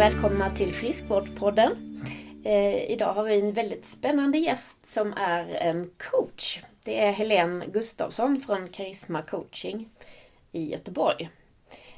[0.00, 2.02] välkomna till Friskvårdspodden.
[2.44, 6.60] Eh, idag har vi en väldigt spännande gäst som är en coach.
[6.84, 9.88] Det är Helene Gustafsson från Karisma coaching
[10.52, 11.30] i Göteborg.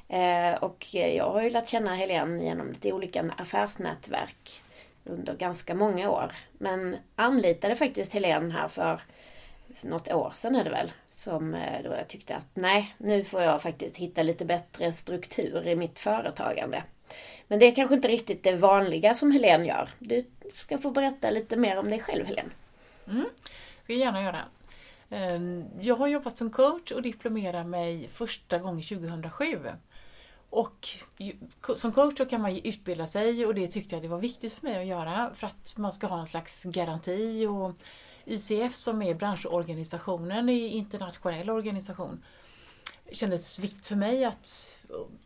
[0.08, 4.62] Eh, och jag har ju lärt känna Helene genom lite olika affärsnätverk
[5.04, 6.32] under ganska många år.
[6.52, 9.00] Men anlitade faktiskt Helene här för
[9.82, 10.92] något år sedan är det väl.
[11.10, 15.68] Som eh, då jag tyckte att nej, nu får jag faktiskt hitta lite bättre struktur
[15.68, 16.82] i mitt företagande.
[17.52, 19.88] Men det är kanske inte riktigt det vanliga som Helene gör.
[19.98, 20.24] Du
[20.54, 22.50] ska få berätta lite mer om dig själv Helene.
[23.08, 24.44] Mm, det ska jag gärna göra.
[25.10, 29.58] Ehm, jag har jobbat som coach och diplomerade mig första gången 2007.
[30.50, 30.88] Och
[31.76, 34.66] som coach så kan man utbilda sig och det tyckte jag det var viktigt för
[34.66, 37.46] mig att göra för att man ska ha en slags garanti.
[37.46, 37.72] Och
[38.24, 42.24] ICF som är branschorganisationen i internationell organisation
[43.10, 44.76] kändes viktigt för mig att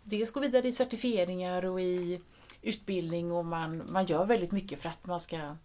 [0.03, 2.21] dels gå vidare i certifieringar och i
[2.63, 5.57] utbildning och man, man gör väldigt mycket för att man ska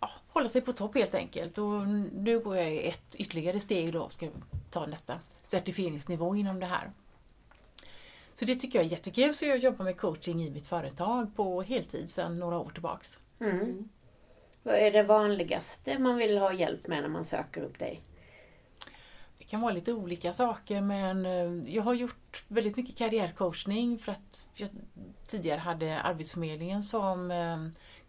[0.00, 1.58] ja, hålla sig på topp helt enkelt.
[1.58, 4.28] Och nu går jag ett ytterligare steg då och ska
[4.70, 6.90] ta nästa certifieringsnivå inom det här.
[8.34, 11.62] Så det tycker jag är jättekul, så jag jobbar med coaching i mitt företag på
[11.62, 13.20] heltid sedan några år tillbaks.
[13.40, 13.88] Mm.
[14.62, 18.00] Vad är det vanligaste man vill ha hjälp med när man söker upp dig?
[19.38, 24.12] Det kan vara lite olika saker men eh, jag har gjort väldigt mycket karriärcoachning för
[24.12, 24.68] att jag
[25.26, 27.58] tidigare hade Arbetsförmedlingen som eh,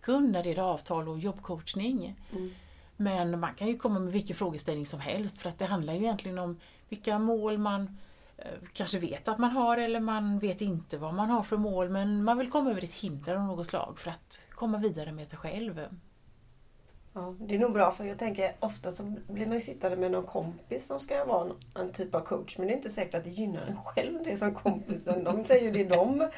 [0.02, 2.16] kund när det gäller avtal och jobbcoachning.
[2.32, 2.52] Mm.
[2.98, 6.00] Men man kan ju komma med vilken frågeställning som helst för att det handlar ju
[6.00, 7.98] egentligen om vilka mål man
[8.38, 11.90] eh, kanske vet att man har eller man vet inte vad man har för mål
[11.90, 15.28] men man vill komma över ett hinder av något slag för att komma vidare med
[15.28, 15.82] sig själv.
[17.14, 20.12] Ja, det är nog bra för jag tänker ofta så blir man ju sittande med
[20.12, 22.58] någon kompis som ska vara en typ av coach.
[22.58, 25.24] Men det är inte säkert att det gynnar en själv det som kompisen.
[25.24, 26.30] De säger ju det de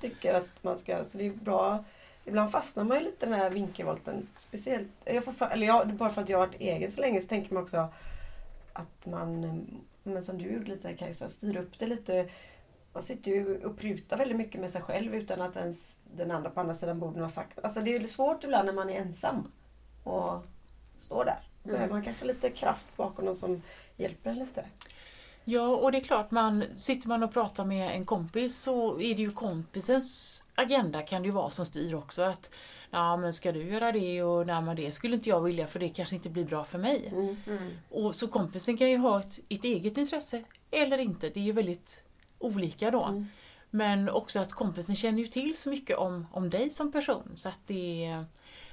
[0.00, 1.04] tycker att man ska.
[1.04, 1.84] Så det är bra.
[2.24, 4.28] Ibland fastnar man ju lite i den här vinkelvolten.
[4.38, 7.20] Speciellt, jag får för, eller jag, bara för att jag har varit egen så länge
[7.20, 7.88] så tänker man också
[8.72, 9.66] att man,
[10.02, 12.28] men som du gjorde lite Kajsa, styr upp det lite.
[12.92, 16.50] Man sitter ju och prutar väldigt mycket med sig själv utan att ens den andra
[16.50, 17.58] på andra sidan borden har sagt.
[17.62, 19.48] Alltså det är ju svårt ibland när man är ensam
[20.02, 20.44] och
[20.98, 21.40] står där.
[21.62, 21.96] Då behöver mm.
[21.96, 23.62] man kanske lite kraft bakom någon som
[23.96, 24.64] hjälper en lite.
[25.44, 29.14] Ja, och det är klart, man, sitter man och pratar med en kompis så är
[29.14, 32.22] det ju kompisens agenda kan det ju vara som styr också.
[32.22, 32.50] Att
[32.94, 35.80] Ja men ska du göra det och nej, men det skulle inte jag vilja för
[35.80, 37.08] det kanske inte blir bra för mig.
[37.12, 37.70] Mm, mm.
[37.90, 41.28] Och Så kompisen kan ju ha ett, ett, eget intresse eller inte.
[41.28, 42.04] Det är ju väldigt
[42.38, 43.04] olika då.
[43.04, 43.26] Mm.
[43.70, 47.48] Men också att kompisen känner ju till så mycket om, om dig som person så
[47.48, 48.24] att det,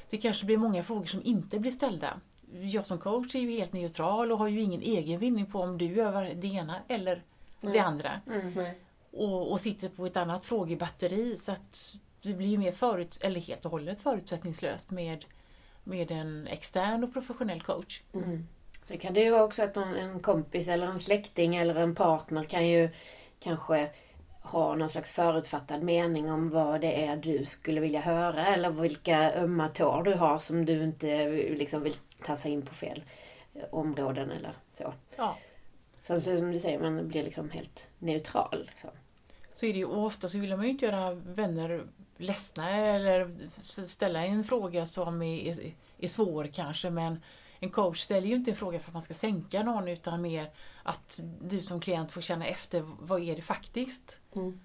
[0.09, 2.19] det kanske blir många frågor som inte blir ställda.
[2.51, 5.77] Jag som coach är ju helt neutral och har ju ingen egen vinning på om
[5.77, 7.23] du gör det ena eller
[7.61, 7.73] mm.
[7.73, 8.21] det andra.
[8.27, 8.73] Mm.
[9.11, 13.65] Och, och, sitter på ett annat frågebatteri så att det blir mer förut, eller helt
[13.65, 15.25] och hållet förutsättningslöst med,
[15.83, 18.01] med en extern och professionell coach.
[18.13, 18.47] Mm.
[18.83, 21.95] Sen kan det ju vara också att någon, en kompis eller en släkting eller en
[21.95, 22.89] partner kan ju
[23.39, 23.89] kanske
[24.49, 29.33] ha någon slags förutfattad mening om vad det är du skulle vilja höra eller vilka
[29.33, 31.95] ömma tår du har som du inte liksom vill
[32.25, 33.03] tassa in på fel
[33.71, 34.93] områden eller så.
[35.15, 35.38] Ja.
[36.03, 38.65] Så, som du säger, man blir liksom helt neutral.
[38.69, 38.89] Liksom.
[39.49, 41.83] Så är det ju, och ofta så vill man ju inte göra vänner
[42.17, 43.31] ledsna eller
[43.88, 47.19] ställa en fråga som är, är, är svår kanske men
[47.59, 50.49] en coach ställer ju inte en fråga för att man ska sänka någon utan mer
[50.89, 54.19] att du som klient får känna efter vad är det faktiskt.
[54.35, 54.59] Mm.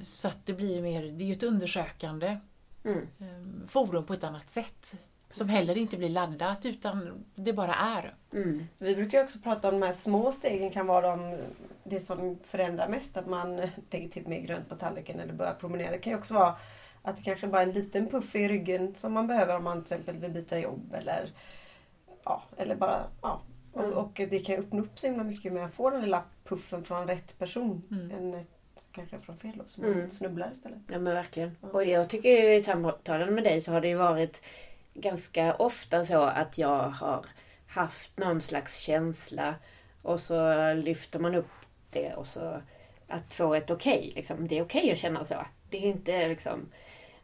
[0.00, 2.36] Så att det blir mer, det är ju ett undersökande
[2.84, 3.06] mm.
[3.18, 4.94] Ehm, forum på ett annat sätt.
[5.30, 8.14] Som heller inte blir laddat utan det bara är.
[8.32, 8.66] Mm.
[8.78, 11.38] Vi brukar också prata om de här små stegen kan vara de,
[11.84, 13.16] det som förändrar mest.
[13.16, 13.56] Att man
[13.90, 15.90] lägger till mer grönt på tallriken eller börjar promenera.
[15.90, 16.56] Det kan ju också vara
[17.02, 19.84] att det kanske bara är en liten puff i ryggen som man behöver om man
[19.84, 21.32] till exempel vill byta jobb eller
[22.24, 23.40] ja, eller bara ja.
[23.72, 26.84] Och, och det kan öppna upp så himla mycket med att få den lilla puffen
[26.84, 27.82] från rätt person.
[27.90, 28.10] Mm.
[28.10, 28.46] Än
[28.92, 30.10] kanske från fel då, man mm.
[30.10, 30.78] snubblar istället.
[30.86, 31.56] Ja men verkligen.
[31.60, 31.68] Ja.
[31.68, 34.42] Och jag tycker i samtalen med dig så har det ju varit
[34.94, 37.24] ganska ofta så att jag har
[37.66, 39.54] haft någon slags känsla
[40.02, 41.46] och så lyfter man upp
[41.90, 42.62] det och så
[43.08, 43.98] att få ett okej.
[43.98, 44.48] Okay, liksom.
[44.48, 45.46] Det är okej okay att känna så.
[45.70, 46.68] Det är inte liksom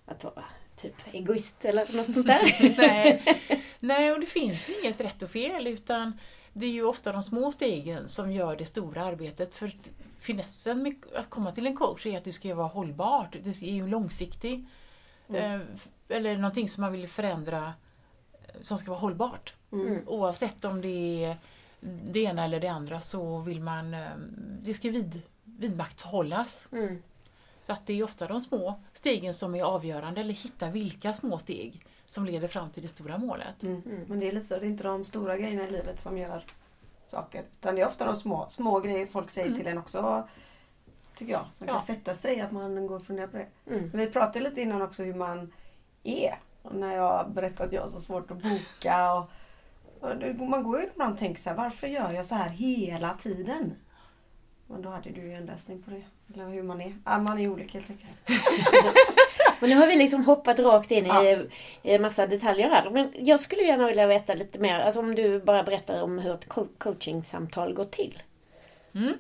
[0.07, 0.45] att vara
[0.77, 2.75] typ egoist eller något sånt där.
[2.77, 3.23] Nej.
[3.81, 6.21] Nej, och det finns ju inget rätt och fel utan
[6.59, 9.55] det är ju ofta de små stegen som gör det stora arbetet.
[9.55, 9.73] För
[10.19, 13.37] finessen med att komma till en coach är att det ska vara hållbart.
[13.43, 14.69] Det är ju långsiktigt.
[15.29, 15.61] Mm.
[15.61, 15.67] Eh,
[16.09, 17.75] eller någonting som man vill förändra
[18.33, 19.55] eh, som ska vara hållbart.
[19.73, 20.03] Mm.
[20.07, 21.37] Oavsett om det är
[21.81, 24.11] det ena eller det andra så vill man, eh,
[24.63, 26.69] det ska vid, vidmakthållas.
[26.73, 27.03] Mm.
[27.63, 31.39] Så att det är ofta de små stegen som är avgörande, eller hitta vilka små
[31.39, 33.63] steg som leder fram till det stora målet.
[33.63, 33.83] Mm.
[34.09, 36.45] Men det är lite så, det är inte de stora grejerna i livet som gör
[37.07, 37.45] saker.
[37.53, 39.59] Utan det är ofta de små, små grejer folk säger Mm.
[39.59, 40.29] till en också.
[41.17, 41.47] Tycker jag.
[41.59, 41.73] Som Ja.
[41.73, 43.47] kan sätta sig, att man går och funderar på det.
[43.67, 43.91] Mm.
[43.93, 45.53] Men vi pratade lite innan också hur man
[46.03, 46.39] är.
[46.63, 49.15] Och när jag berättade att jag har så svårt att boka.
[49.15, 49.31] Och,
[50.41, 53.15] och man går ju ibland och tänker så här, varför gör jag så här hela
[53.23, 53.75] tiden?
[54.67, 56.03] Men då hade du ju en lösning på det.
[56.35, 56.97] Eller hur man är.
[57.05, 58.13] Ja, man är olika helt enkelt.
[59.67, 61.25] Men nu har vi liksom hoppat rakt in Ja.
[61.25, 61.49] i,
[61.83, 62.91] i en massa detaljer här.
[62.91, 64.81] Men jag skulle gärna vilja veta lite mer.
[64.81, 68.23] Alltså om du bara berättar om hur ett co- coachingsamtal går till.
[68.95, 69.15] Mm.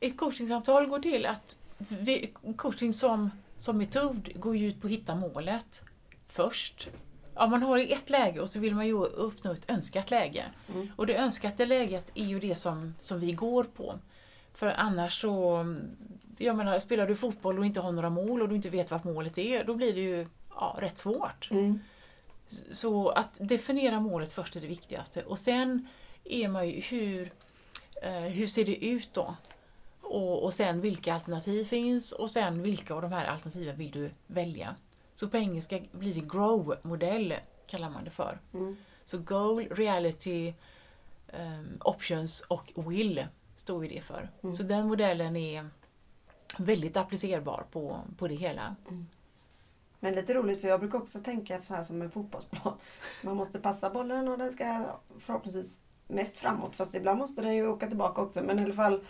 [0.00, 4.92] Ett coachingsamtal går till att vi, coaching som, som metod går ju ut på att
[4.92, 5.82] hitta målet
[6.28, 6.88] först.
[7.34, 10.44] Ja, man har ett läge och så vill man ju uppnå ett önskat läge.
[10.74, 10.88] Mm.
[10.96, 13.94] Och det önskade läget är ju det som, som vi går på.
[14.54, 15.66] För annars så,
[16.44, 19.04] jag menar, spelar du fotboll och inte har några mål och du inte vet vart
[19.04, 21.48] målet är, då blir det ju ja, rätt svårt.
[21.50, 21.80] Mm.
[22.70, 25.22] Så att definiera målet först är det viktigaste.
[25.22, 25.88] Och sen
[26.24, 27.32] är man ju hur,
[28.02, 29.36] eh, hur ser det ut då?
[30.00, 34.10] Och, och sen vilka alternativ finns och sen vilka av de här alternativen vill du
[34.26, 34.74] välja?
[35.14, 37.34] Så på engelska blir det GROW-modell,
[37.66, 38.40] kallar man det för.
[38.54, 38.76] Mm.
[39.04, 40.54] Så Goal, Reality,
[41.28, 44.30] ehm, Options och Will står ju det för.
[44.42, 44.54] Mm.
[44.54, 45.68] Så den modellen är
[46.58, 48.76] väldigt applicerbar på, på det hela.
[50.00, 52.74] Men lite roligt för jag brukar också tänka så här som en fotbollsplan.
[53.22, 54.86] Man måste passa bollen och den ska
[55.18, 55.78] förhoppningsvis
[56.08, 56.76] mest framåt.
[56.76, 58.42] Fast ibland måste den ju åka tillbaka också.
[58.42, 59.04] Men i alla fall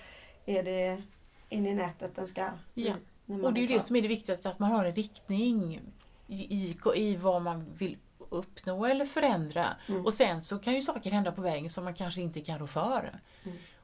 [0.47, 1.03] är det
[1.49, 2.49] in i nätet den ska...
[2.75, 2.94] Ja.
[3.27, 5.81] man Och det är ju det som är det viktigaste, att man har en riktning
[6.27, 7.97] i, i, i vad man vill
[8.29, 9.77] uppnå eller förändra.
[9.89, 10.06] Mm.
[10.06, 12.67] Och sen så kan ju saker hända på vägen som man kanske inte kan rå
[12.67, 13.21] för.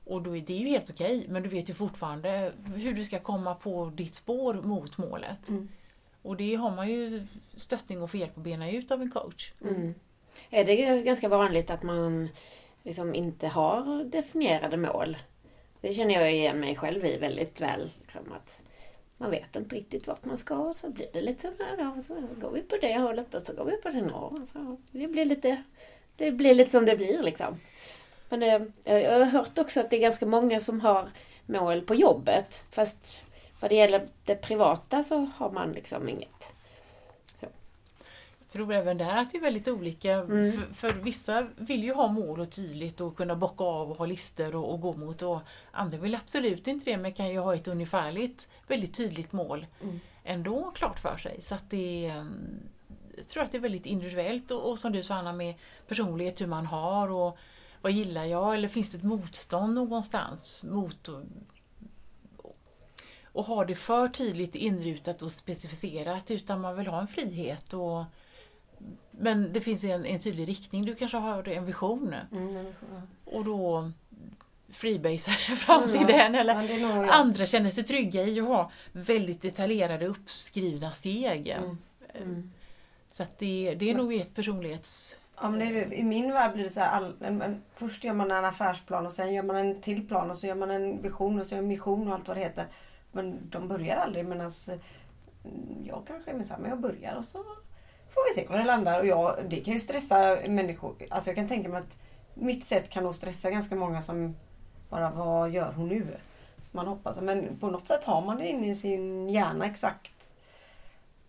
[0.08, 3.18] Och då är det ju helt okej, men du vet ju fortfarande hur du ska
[3.18, 5.48] komma på ditt spår mot målet.
[5.48, 5.68] Mm.
[6.22, 9.52] Och det har man ju stöttning och få hjälp att bena ut av en coach.
[9.64, 9.94] Mm.
[10.50, 12.28] Är det ganska vanligt att man
[12.82, 15.16] liksom inte har definierade mål?
[15.80, 17.90] Det känner jag igen mig själv i väldigt väl.
[18.00, 18.62] Liksom att
[19.16, 22.02] man vet inte riktigt vart man ska och så blir det lite så här.
[22.06, 24.34] Så går vi på det hållet och så går vi på det norr.
[24.52, 25.62] Så det, blir lite,
[26.16, 27.56] det blir lite som det blir liksom.
[28.28, 31.08] Men eh, jag har hört också att det är ganska många som har
[31.46, 32.64] mål på jobbet.
[32.70, 33.22] Fast
[33.60, 36.52] vad det gäller det privata så har man liksom inget.
[38.48, 40.12] Jag tror även där att det är väldigt olika.
[40.12, 40.52] Mm.
[40.52, 44.06] För, för vissa vill ju ha mål och tydligt och kunna bocka av och ha
[44.06, 45.22] listor och, och gå mot.
[45.22, 45.40] Och
[45.70, 50.00] andra vill absolut inte det men kan ju ha ett ungefärligt väldigt tydligt mål Mm.
[50.24, 51.40] ändå klart för sig.
[51.40, 52.68] Så att det mm,
[53.16, 55.54] jag tror att det är väldigt individuellt och, och som du sa Anna med
[55.88, 57.38] personlighet, hur man har och
[57.82, 61.22] vad gillar jag eller finns det ett motstånd någonstans mot och,
[63.32, 68.04] och ha det för tydligt inrutat och specificerat utan man vill ha en frihet och
[69.10, 70.84] men det finns en, en tydlig riktning.
[70.84, 73.02] Du kanske har en vision Mm, ja.
[73.24, 73.90] och då
[74.68, 76.34] freebasar fram till Ja, den.
[76.34, 77.08] Eller jag.
[77.08, 81.48] andra känner sig trygga i att ha väldigt detaljerade uppskrivna steg.
[81.48, 81.78] Mm.
[82.14, 82.52] Mm.
[83.10, 85.16] Så det, det är nog ett personlighets...
[85.40, 88.04] Ja, men det är, I min värld blir det så här, all, en, en, först
[88.04, 90.70] gör man en affärsplan och sen gör man en till plan och så gör man
[90.70, 92.66] en vision och så gör man en mission och allt vad det heter.
[93.12, 96.80] Men de börjar aldrig medan alltså, mm, jag kanske är med så här, men jag
[96.80, 97.44] börjar och så
[98.08, 99.00] får vi se var det landar.
[99.00, 100.94] Och jag, det kan ju stressa människor.
[101.10, 101.98] Alltså jag kan tänka mig att
[102.34, 104.36] mitt sätt kan nog stressa ganska många som
[104.88, 106.06] bara, vad gör hon nu?
[106.60, 110.30] Så man hoppas, men på något sätt har man det inne i sin hjärna exakt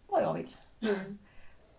[0.08, 0.56] vad jag vill.
[0.82, 1.18] Mm.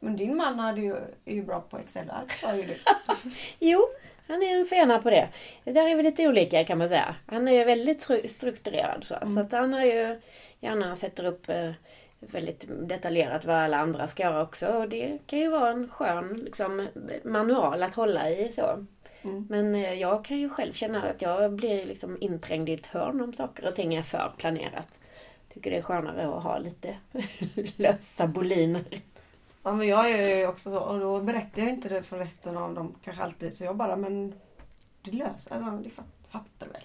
[0.00, 2.76] Men din man hade ju, är ju bra på Excel-ark sa ju du.
[3.58, 3.88] Jo,
[4.26, 5.28] han är en fena på det.
[5.64, 7.14] Där är vi lite olika kan man säga.
[7.26, 9.14] Han är väldigt stru- strukturerad så.
[9.14, 9.34] Mm.
[9.34, 10.20] Så att han har ju
[10.60, 11.70] gärna sätter upp eh,
[12.20, 14.66] väldigt detaljerat vad alla andra ska göra också.
[14.66, 16.88] Och det kan ju vara en skön liksom,
[17.24, 18.86] manual att hålla i så.
[19.22, 19.46] Mm.
[19.48, 23.20] Men eh, jag kan ju själv känna att jag blir liksom inträngd i ett hörn
[23.20, 25.00] om saker och ting är för planerat.
[25.54, 26.96] Tycker det är skönare att ha lite
[27.76, 28.84] lösa boliner.
[29.62, 32.74] Ja men jag är också så och då berättar jag inte det för resten av
[32.74, 33.56] dem kanske alltid.
[33.56, 34.34] Så jag bara, men
[35.02, 36.82] det löser alltså, det fat, fattar väl?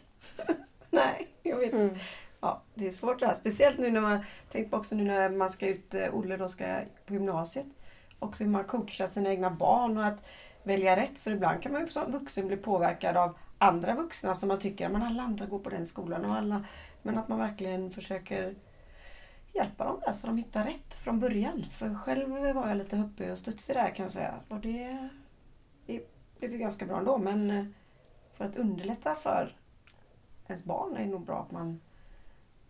[0.89, 1.77] Nej, jag vet inte.
[1.77, 1.95] Mm.
[2.39, 3.33] Ja, det är svårt det här.
[3.33, 4.19] Speciellt nu när man,
[4.51, 7.67] tänk på också nu när man ska ut, eh, Olle då ska på gymnasiet.
[8.19, 10.25] Också hur man coachar sina egna barn och att
[10.63, 11.19] välja rätt.
[11.19, 14.89] För ibland kan man ju som vuxen bli påverkad av andra vuxna som man tycker,
[14.89, 16.65] men alla andra går på den skolan och alla.
[17.01, 18.55] Men att man verkligen försöker
[19.55, 21.65] hjälpa dem där så de hittar rätt från början.
[21.71, 24.33] För själv var jag lite huppig och studsig där kan jag säga.
[24.47, 25.09] Och det,
[25.85, 26.07] det
[26.39, 27.17] blev ju ganska bra ändå.
[27.17, 27.65] Men eh,
[28.33, 29.55] för att underlätta för
[30.47, 31.81] ens barn är det nog bra att man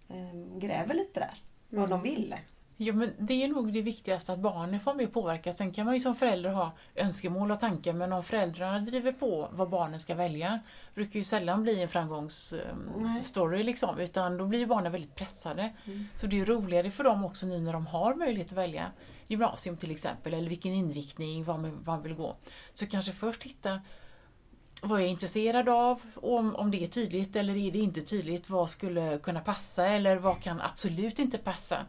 [0.07, 1.41] eh, gräver lite där.
[1.69, 2.35] vad de vill.
[2.77, 5.53] Jo, men det är nog det viktigaste att barnen får med påverka.
[5.53, 9.49] Sen kan man ju som förälder ha önskemål och tankar men om föräldrarna driver på
[9.51, 10.59] vad barnen ska välja
[10.93, 15.73] brukar ju sällan bli en framgångsstory liksom, utan då blir barnen väldigt pressade.
[15.85, 16.07] Mm.
[16.15, 18.91] Så det är roligare för dem också nu när de har möjlighet att välja
[19.27, 22.35] gymnasium till exempel eller vilken inriktning, vad man, vad man vill gå.
[22.73, 23.81] Så kanske först hitta
[24.81, 28.49] vad jag är intresserad av, om, om det är tydligt eller är det inte tydligt,
[28.49, 31.85] vad skulle kunna passa eller vad kan absolut inte passa.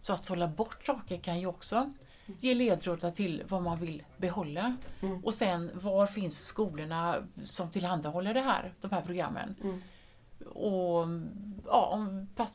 [0.00, 1.92] Så att sålla bort saker kan ju också
[2.40, 4.76] ge ledtrådar till vad man vill behålla.
[5.00, 5.24] Mm.
[5.24, 9.54] Och sen var finns skolorna som tillhandahåller det här, de här programmen.
[9.62, 9.80] Mm.
[10.46, 11.06] Och
[11.66, 11.98] ja,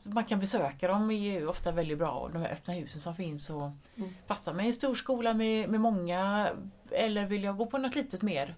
[0.08, 3.50] Man kan besöka dem, är ju ofta väldigt bra, de här öppna husen som finns.
[3.50, 4.14] Och Mm.
[4.26, 6.50] Passar mig en stor skola med, med många
[6.90, 8.56] eller vill jag gå på något litet mer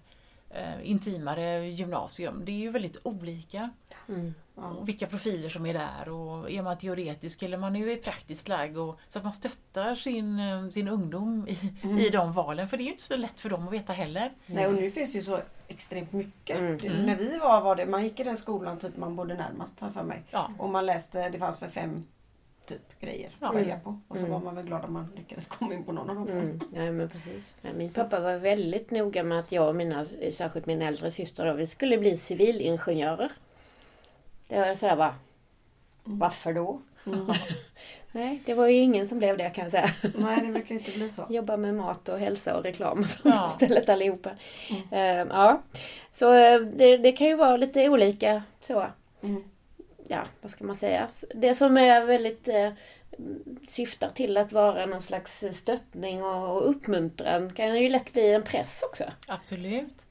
[0.49, 2.41] eh, intimare gymnasium?
[2.45, 3.69] Det är ju väldigt olika
[4.09, 4.33] Mm.
[4.61, 4.67] Ja.
[4.69, 7.95] och vilka profiler som är där och är man teoretisk eller man är ju i
[7.97, 11.97] praktiskt läge och, så att man stöttar sin, eh, sin ungdom i, Mm.
[11.97, 14.31] i de valen för det är ju inte så lätt för dem att veta heller.
[14.45, 16.57] Nej, och nu finns det ju så extremt mycket.
[16.57, 16.77] Mm.
[16.77, 17.05] Det- Mm.
[17.05, 20.03] När vi var, var det, man gick i den skolan typ man bodde närmast för
[20.03, 20.23] mig.
[20.31, 22.03] Ja, Och man läste, det fanns för fem
[22.65, 23.49] typ grejer Ja.
[23.49, 23.99] att välja på.
[24.07, 24.31] Och så Mm.
[24.31, 26.37] var man väl glad om man lyckades komma in på någon av de fem.
[26.39, 26.59] Mm.
[26.85, 27.53] Ja, men precis.
[27.77, 31.53] Min pappa var väldigt noga med att jag och mina, särskilt min äldre syster, då,
[31.53, 33.31] vi skulle bli civilingenjörer.
[34.49, 35.15] Det var sådär bara,
[36.05, 36.19] Mm.
[36.19, 36.81] varför då?
[37.05, 37.27] Mm.
[38.11, 39.89] Nej, det var ju ingen som blev det kan jag säga.
[40.17, 41.25] Nej, det ju inte bli så.
[41.29, 43.51] Jobba med mat och hälsa och reklam och sånt Ja.
[43.61, 44.29] istället allihopa.
[44.69, 44.83] Mm.
[44.91, 45.61] Eh, ja,
[46.13, 48.85] så eh, det, det kan ju vara lite olika så.
[49.23, 49.43] Mm.
[50.07, 51.07] Ja, vad ska man säga?
[51.35, 52.71] Det som är väldigt eh,
[53.67, 58.43] syftar till att vara någon slags stöttning och, och uppmuntran kan ju lätt bli en
[58.43, 59.03] press också.
[59.27, 60.05] absolut.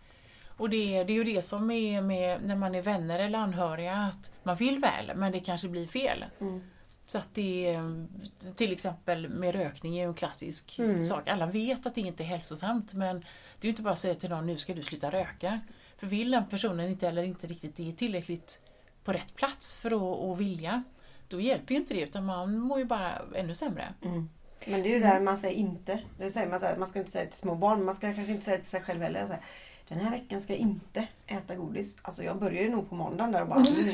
[0.59, 3.38] Och det, är- det är ju det som är med när man är vänner eller
[3.38, 6.25] anhöriga, att man vill väl men det kanske blir fel.
[6.41, 6.61] Mm.
[7.07, 8.07] Så att det är,
[8.55, 11.05] till exempel med rökning är ju en klassisk Mm.
[11.05, 11.29] sak.
[11.29, 13.27] Alla vet att det inte är hälsosamt men det
[13.61, 15.61] är ju inte bara att säga till någon nu ska du sluta röka.
[15.99, 18.61] För vill den personen inte eller inte riktigt är tillräckligt
[19.05, 20.83] på rätt plats för att, att vilja,
[21.29, 23.95] då hjälper ju inte det utan man mår ju bara ännu sämre.
[24.05, 24.29] Mm.
[24.67, 26.00] Men det är ju där man säger inte.
[26.19, 28.33] Det säger man, så här, man ska inte säga till små barn, man ska kanske
[28.33, 29.27] inte säga till sig själv heller.
[29.27, 29.43] Så här,
[29.88, 31.97] den här veckan ska jag inte äta godis.
[32.02, 33.92] Alltså jag börjar ju nog på måndagen där och bara, mm,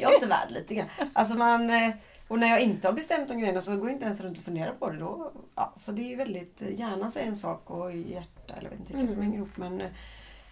[0.00, 0.88] jag är inte värd lite grann.
[1.12, 1.90] Alltså man, eh,
[2.28, 4.44] och när jag inte har bestämt om grejerna så går jag inte ens runt och
[4.44, 5.32] funderar på det då.
[5.54, 8.78] Ja, så det är ju väldigt, eh, hjärna säger en sak och hjärta, eller vet
[8.80, 9.24] inte vilka som Mm.
[9.32, 9.56] hänger ihop.
[9.56, 9.90] Men, eh,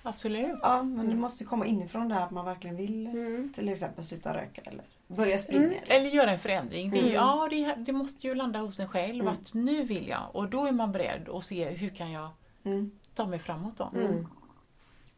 [0.03, 0.59] Absolut.
[0.63, 3.53] ja, men det måste ju komma inifrån det här att man verkligen vill Mm.
[3.55, 5.65] till exempel sluta röka eller börja springa.
[5.65, 5.79] Mm.
[5.89, 6.91] Eller göra en förändring.
[6.91, 7.13] Det, Mm.
[7.13, 9.33] ja, det, det måste ju landa hos en själv Mm.
[9.33, 12.29] att nu vill jag och då är man beredd att se hur kan jag
[12.65, 12.91] Mm.
[13.15, 13.91] ta mig framåt då.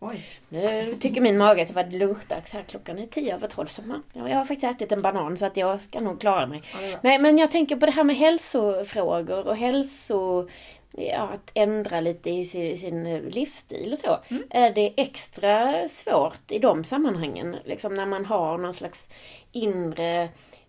[0.03, 0.15] Mm.
[0.15, 0.25] Oj.
[0.49, 2.63] Nu tycker min mage att det var lunchdags här.
[2.63, 3.69] Klockan är tio över tolv.
[4.13, 6.63] Jag har faktiskt ätit en banan så att jag ska nog klara mig.
[6.91, 6.99] Bra.
[7.03, 10.49] Nej, men jag tänker på det här med hälsofrågor och hälso...
[10.97, 14.19] Ja, att ändra lite i sin, sin livsstil och så.
[14.29, 14.43] Mm.
[14.51, 17.57] Är det extra svårt i de sammanhangen?
[17.65, 19.09] Liksom när man har någon slags
[19.53, 20.23] inre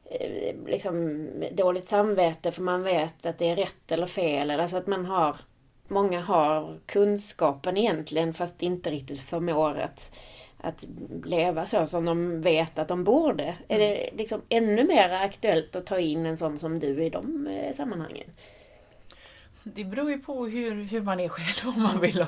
[0.05, 4.51] eh, liksom, dåligt samvete för man vet att det är rätt eller fel.
[4.51, 5.35] Eller alltså att man har
[5.87, 10.15] Många har kunskapen egentligen fast inte riktigt förmår att,
[10.57, 10.85] att
[11.25, 13.57] leva så som de vet att de borde.
[13.67, 17.47] Är det liksom ännu mer aktuellt att ta in en sån som du i de
[17.47, 18.27] eh, sammanhangen?
[19.65, 22.25] Det beror ju på hur, hur man är själv, om man vill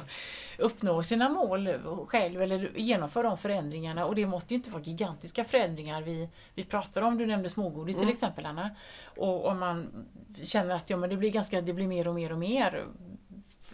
[0.60, 1.70] uppnå sina mål
[2.08, 4.06] själv eller genomföra de förändringarna.
[4.06, 7.18] Och det måste ju inte vara gigantiska förändringar vi, vi pratar om.
[7.18, 8.16] Du nämnde smågodis till Mm.
[8.16, 8.70] exempel Anna.
[9.18, 10.06] Och om man
[10.44, 12.86] känner att ja, men det, blir ganska, det blir mer och mer och mer,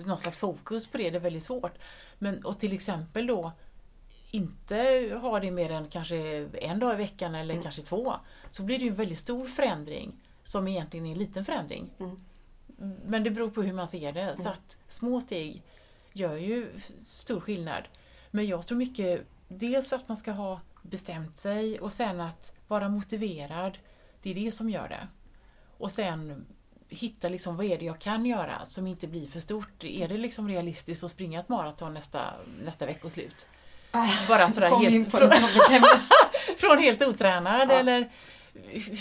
[0.08, 1.78] någon slags fokus på det, det är väldigt svårt.
[2.20, 3.52] Men, och till exempel då
[4.32, 4.76] inte
[5.22, 6.18] ha det mer än kanske
[6.62, 7.64] en dag i veckan eller Mm.
[7.64, 8.16] kanske två,
[8.50, 11.90] så blir det ju en väldigt stor förändring som egentligen är en liten förändring.
[12.00, 12.18] Mm.
[13.06, 14.36] Men det beror på hur man ser det.
[14.38, 15.64] Så att små steg
[16.14, 16.68] gör ju
[17.08, 17.84] stor skillnad.
[18.32, 22.90] Men jag tror mycket, dels att man ska ha bestämt sig och sen att vara
[22.90, 23.78] motiverad.
[24.22, 25.08] Det är det som gör det.
[25.78, 26.46] Och sen
[26.92, 29.84] hitta liksom, vad är det jag kan göra som inte blir för stort.
[29.84, 32.22] Är det liksom realistiskt att springa ett maraton nästa,
[32.64, 33.48] nästa veckoslut?
[34.28, 35.32] Bara sådär helt från,
[36.58, 37.76] från helt otränad Ja.
[37.76, 38.10] eller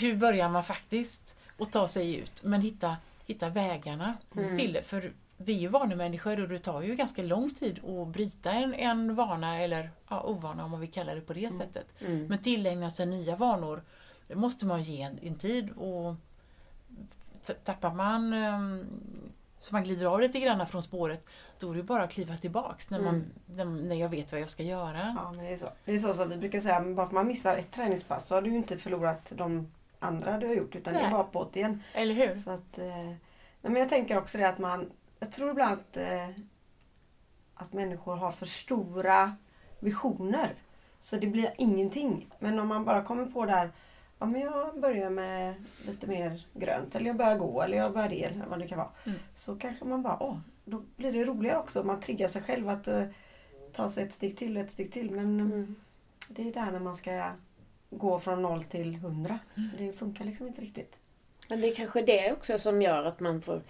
[0.01, 2.43] hur börjar man faktiskt att ta sig ut?
[2.43, 2.95] Men hitta,
[3.27, 4.57] hitta vägarna Mm.
[4.57, 4.81] till det.
[4.83, 8.73] För vi är ju vanemänniskor och det tar ju ganska lång tid att bryta en,
[8.73, 11.57] en vana eller ja, ovana om man vill kalla det på det Mm.
[11.59, 11.93] sättet.
[11.99, 12.25] Mm.
[12.27, 13.83] Men tillägna sig nya vanor,
[14.27, 16.15] det måste man ge en, en tid och
[17.63, 18.85] tappar man um,
[19.59, 21.25] så man glider av lite grann från spåret,
[21.59, 23.87] då är det bara att kliva tillbaks när, man, Mm.
[23.87, 25.15] när, jag vet vad jag ska göra.
[25.17, 25.69] Ja, men det är så.
[25.85, 28.41] Det är så som vi brukar säga, bara för man missar ett träningspass så har
[28.41, 31.83] du ju inte förlorat de andra du har gjort utan det är bara på igen.
[31.93, 32.35] Eller hur?
[32.35, 33.17] Så att, eh, nej,
[33.61, 36.29] men jag tänker också det att man, jag tror ibland att, eh,
[37.55, 39.35] att människor har för stora
[39.79, 40.53] visioner.
[40.99, 42.29] Så det blir ingenting.
[42.39, 43.71] Men om man bara kommer på där,
[44.21, 45.53] ja men jag börjar med
[45.87, 48.77] lite mer grönt eller jag börjar gå eller jag börjar det eller vad det kan
[48.77, 48.89] vara.
[49.05, 49.19] Mm.
[49.35, 51.83] Så kanske man bara, åh, då blir det roligare också.
[51.83, 53.03] Man triggar sig själv att eh,
[53.73, 55.11] ta sig ett steg till och ett steg till.
[55.11, 55.75] Men Mm.
[56.27, 57.29] det är där när man ska
[57.89, 59.39] gå från noll till hundra.
[59.57, 59.69] Mm.
[59.77, 60.95] Det funkar liksom inte riktigt.
[61.49, 63.61] Men det är kanske det också som gör att man får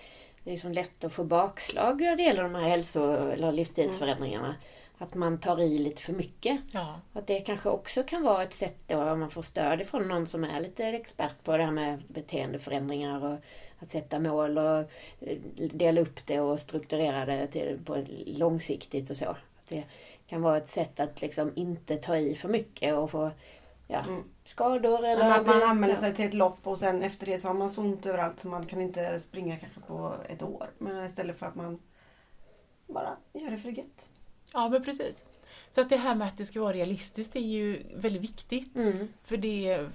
[0.43, 4.55] det är så lätt att få bakslag när det gäller de här hälso eller livsstilsförändringarna.
[5.01, 6.59] Att man tar i lite för mycket.
[6.71, 6.99] Ja.
[7.13, 10.27] Att det kanske också kan vara ett sätt då om man får stöd ifrån någon
[10.27, 13.37] som är lite expert på det här med beteendeförändringar och
[13.79, 14.79] att sätta mål och
[15.19, 15.37] eh,
[15.73, 19.25] dela upp det och strukturera det till, på långsiktigt och så.
[19.25, 19.83] Att det
[20.27, 23.31] kan vara ett sätt att liksom inte ta i för mycket och få
[23.87, 24.23] ja, Mm.
[24.45, 25.29] skador eller...
[25.29, 27.81] Man, man anmäler sig till ett lopp och sen efter det så har man så
[27.81, 30.69] ont överallt så man kan inte springa kanske på ett år.
[30.77, 31.79] Men istället för att man
[32.87, 34.09] bara gör det för gött.
[34.53, 35.25] Ja, men precis.
[35.69, 38.75] Så att det här med att det ska vara realistiskt är ju väldigt viktigt.
[38.75, 39.07] Mm.
[39.23, 39.87] För det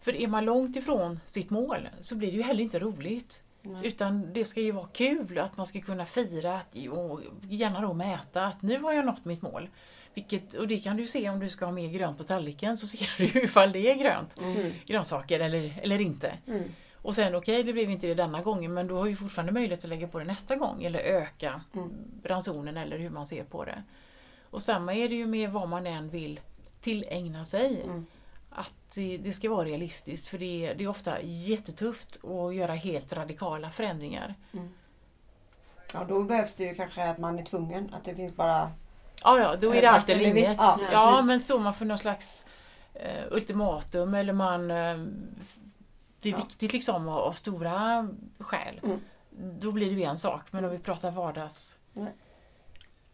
[0.00, 3.42] för är man långt ifrån sitt mål så blir det ju heller inte roligt.
[3.62, 3.86] Nej.
[3.86, 8.46] Utan det ska ju vara kul, att man ska kunna fira och gärna då mäta
[8.46, 9.68] att nu har jag nått mitt mål.
[10.14, 12.86] Vilket, och det kan du se om du ska ha mer grönt på tallriken så
[12.86, 14.72] ser du ifall det är grönt, Mm.
[14.86, 16.38] grönsaker eller, eller inte.
[16.46, 16.64] Mm.
[17.02, 19.84] Och sen okej, det blev inte det denna gången men då har vi fortfarande möjlighet
[19.84, 21.90] att lägga på det nästa gång eller öka Mm.
[22.24, 23.82] ransonen eller hur man ser på det.
[24.50, 26.40] Och samma är det ju med vad man än vill
[26.80, 27.82] tillägna sig.
[27.84, 28.06] Mm.
[28.50, 32.74] Att det, det ska vara realistiskt för det, är- det är ofta jättetufft att göra
[32.74, 34.34] helt radikala förändringar.
[35.92, 37.94] Ja, då behövs det ju kanske att man är tvungen.
[37.94, 38.72] Att det finns bara...
[39.24, 40.56] Ja, ja, då är det allt eller inget.
[40.56, 42.46] Ja, Ja, men står man för någon slags
[42.94, 44.70] eh, ultimatum eller man...
[44.70, 44.96] Eh,
[46.22, 46.36] det är Ja.
[46.38, 48.80] viktigt liksom av, av stora skäl.
[48.82, 49.00] Mm.
[49.60, 50.42] Då blir det ju en sak.
[50.50, 52.12] Men om vi pratar vardags Nej.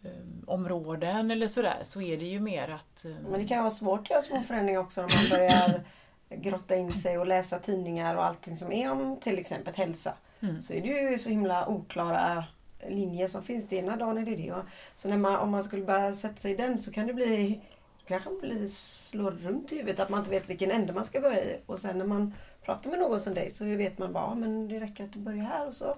[0.04, 0.10] eh,
[0.46, 3.04] områden eller sådär så är det ju mer att...
[3.04, 5.84] eh, Men det kan vara svårt att göra små förändringar också om man börjar
[6.30, 10.14] grotta in sig och läsa tidningar och allting som är om till exempel hälsa.
[10.40, 10.62] Mm.
[10.62, 12.44] Så är det ju så himla oklara
[12.88, 13.68] linjer som finns.
[13.68, 14.52] Det ena dagen är det det.
[14.52, 14.64] och-
[14.94, 17.60] Så när man, om man skulle börja sätta sig i den så kan det bli
[18.08, 21.44] kanske bli slå runt i huvudet att man inte vet vilken ände man ska börja
[21.44, 21.58] i.
[21.66, 24.68] Och sen när man pratar med någon som dig så vet man bara ja, men
[24.68, 25.96] det räcker att du börjar här och så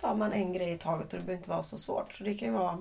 [0.00, 2.12] tar man en grej i taget och det behöver inte vara så svårt.
[2.12, 2.78] Så det kan vara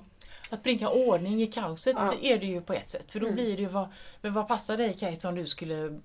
[0.49, 2.13] Att bringa ordning i kaoset Ja.
[2.21, 3.11] är det ju på ett sätt.
[3.11, 3.35] För då Mm.
[3.35, 3.87] blir det ju vad,
[4.21, 5.99] vad passar dig Kajsa om du skulle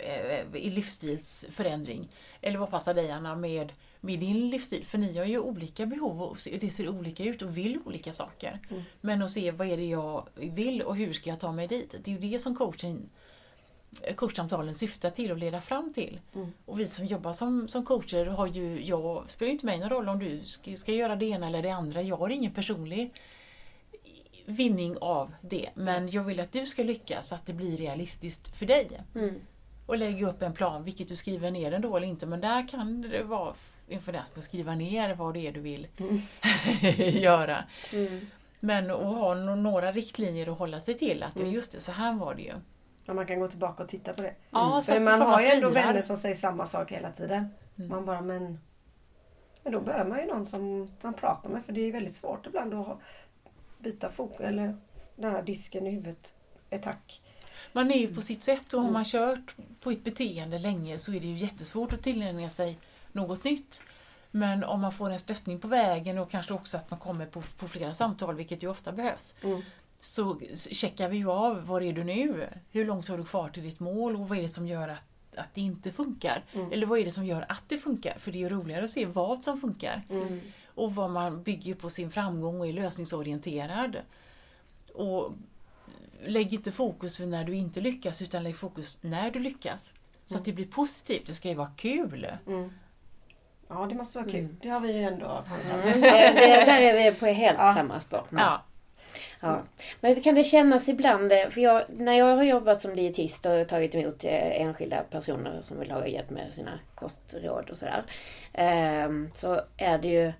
[0.00, 2.08] eh, i livsstilsförändring?
[2.40, 3.72] Eller vad passar dig Anna med,
[4.04, 4.84] med din livsstil?
[4.84, 8.60] För ni har ju olika behov och det ser olika ut och vill olika saker.
[8.70, 8.82] Mm.
[9.00, 11.94] Men att se vad är det jag vill och hur ska jag ta mig dit?
[12.04, 13.10] Det är ju det som coachen
[14.16, 16.20] coachsamtalen syftar till och leda fram till.
[16.34, 16.52] Mm.
[16.64, 20.08] Och vi som jobbar som, som coacher har ju, jag spelar inte mig någon roll
[20.08, 22.02] om du ska, ska göra det ena eller det andra.
[22.02, 23.12] Jag har ingen personlig
[24.46, 25.70] vinning av det.
[25.74, 29.02] Men jag vill att du ska lyckas så att det blir realistiskt för dig.
[29.14, 29.34] Mm.
[29.86, 32.26] Och lägga upp en plan, vilket du skriver ner den då eller inte.
[32.26, 33.54] Men där kan det vara
[33.88, 36.20] inför det att skriva ner vad det är du vill Mm.
[37.22, 37.64] göra.
[37.92, 38.26] Mm.
[38.60, 41.22] Men att ha några riktlinjer att hålla sig till.
[41.22, 41.50] Att Mm.
[41.52, 42.52] just det, så här var det ju.
[43.04, 44.34] Ja, man kan gå tillbaka och titta på det.
[44.50, 47.48] Ja, så För att man har ju ändå vänner som säger samma sak hela tiden.
[47.76, 47.90] Mm.
[47.90, 48.58] Man bara, men...
[49.62, 52.46] Men då behöver man ju någon som man pratar med för det är väldigt svårt
[52.46, 52.98] ibland att
[53.78, 54.76] byta fokus eller
[55.16, 56.34] den här disken i huvudet
[56.70, 57.22] ett hack.
[57.72, 58.92] Man är ju på sitt sätt och har Mm.
[58.92, 62.78] man kört på ett beteende länge så är det ju jättesvårt att tillägna sig
[63.14, 63.82] något nytt.
[64.30, 67.42] Men om man får en stöttning på vägen och kanske också att man kommer på,
[67.58, 69.62] på flera samtal, vilket ju ofta behövs, Mm.
[70.00, 72.48] så checkar vi ju av, var är du nu?
[72.70, 75.36] Hur långt har du kvar till ditt mål och vad är det som gör att,
[75.36, 76.44] att det inte funkar?
[76.52, 76.72] Mm.
[76.72, 78.18] Eller vad är det som gör att det funkar?
[78.18, 80.02] För det är ju roligare att se vad som funkar.
[80.10, 80.40] Mm.
[80.66, 83.96] Och vad man bygger på sin framgång och är lösningsorienterad.
[84.94, 85.32] Och
[86.26, 89.92] lägg inte fokus vid när du inte lyckas utan lägg fokus när du lyckas.
[90.26, 92.26] Så att det blir positivt, det ska ju vara kul.
[93.74, 94.40] Ja, det måste vara kul.
[94.40, 94.56] Mm.
[94.62, 95.42] Det har vi ju ändå
[95.84, 96.00] Mm.
[96.00, 97.74] Det, där är vi på helt Ja.
[97.74, 98.22] samma spår.
[98.30, 98.62] Ja.
[99.42, 99.58] Ja.
[100.00, 103.68] Men kan det kännas ibland, eh, för jag, när jag har jobbat som dietist och
[103.68, 108.02] tagit emot eh, enskilda personer som vill ha hjälp med sina kostråd och sådär.
[108.52, 110.32] ehm, Så är det ju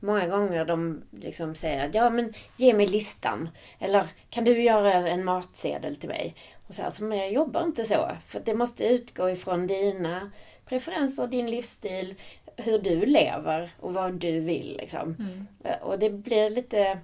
[0.00, 3.48] många gånger de liksom säger att ja men ge mig listan.
[3.78, 6.34] Eller kan du göra en matsedel till mig?
[6.68, 8.10] Och så här, men jag jobbar inte så.
[8.26, 10.30] För det måste utgå ifrån dina
[10.66, 12.14] preferenser, din livsstil,
[12.56, 14.76] hur du lever och vad du vill.
[14.80, 15.16] Liksom.
[15.18, 15.46] Mm.
[15.64, 16.98] Eh, Och det blir lite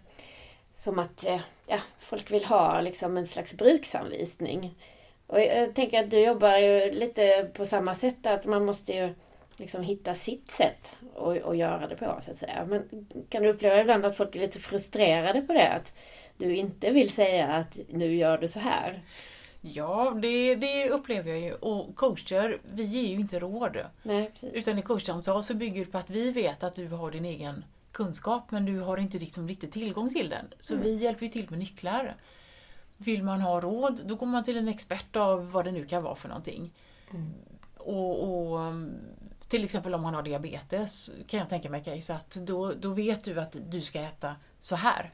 [0.76, 4.74] som att eh, ja, folk vill ha liksom en slags bruksanvisning.
[5.26, 9.14] Och jag tänker att du jobbar ju lite på samma sätt, att man måste ju
[9.56, 12.66] liksom hitta sitt sätt att, att göra det på, så att säga.
[12.68, 15.68] Men kan du uppleva ibland att folk är lite frustrerade på det?
[15.68, 15.92] Att
[16.36, 19.00] du inte vill säga att nu gör du så här?
[19.60, 21.54] Ja, det, det upplever jag ju.
[21.54, 23.76] Och coacher, vi ger ju inte råd.
[24.02, 24.52] Nej, precis.
[24.54, 27.64] Utan i coachsamtal så bygger det på att vi vet att du har din egen
[27.92, 30.46] kunskap men du har inte liksom riktigt tillgång till den.
[30.58, 30.84] Så Mm.
[30.86, 32.16] vi hjälper ju till med nycklar.
[32.96, 36.02] Vill man ha råd, då går man till en expert av vad det nu kan
[36.02, 36.72] vara för någonting.
[37.10, 37.30] Mm.
[37.76, 38.72] Och, och
[39.48, 43.24] Till exempel om man har diabetes kan jag tänka mig Kajsa, att då, då vet
[43.24, 45.10] du att du ska äta så här.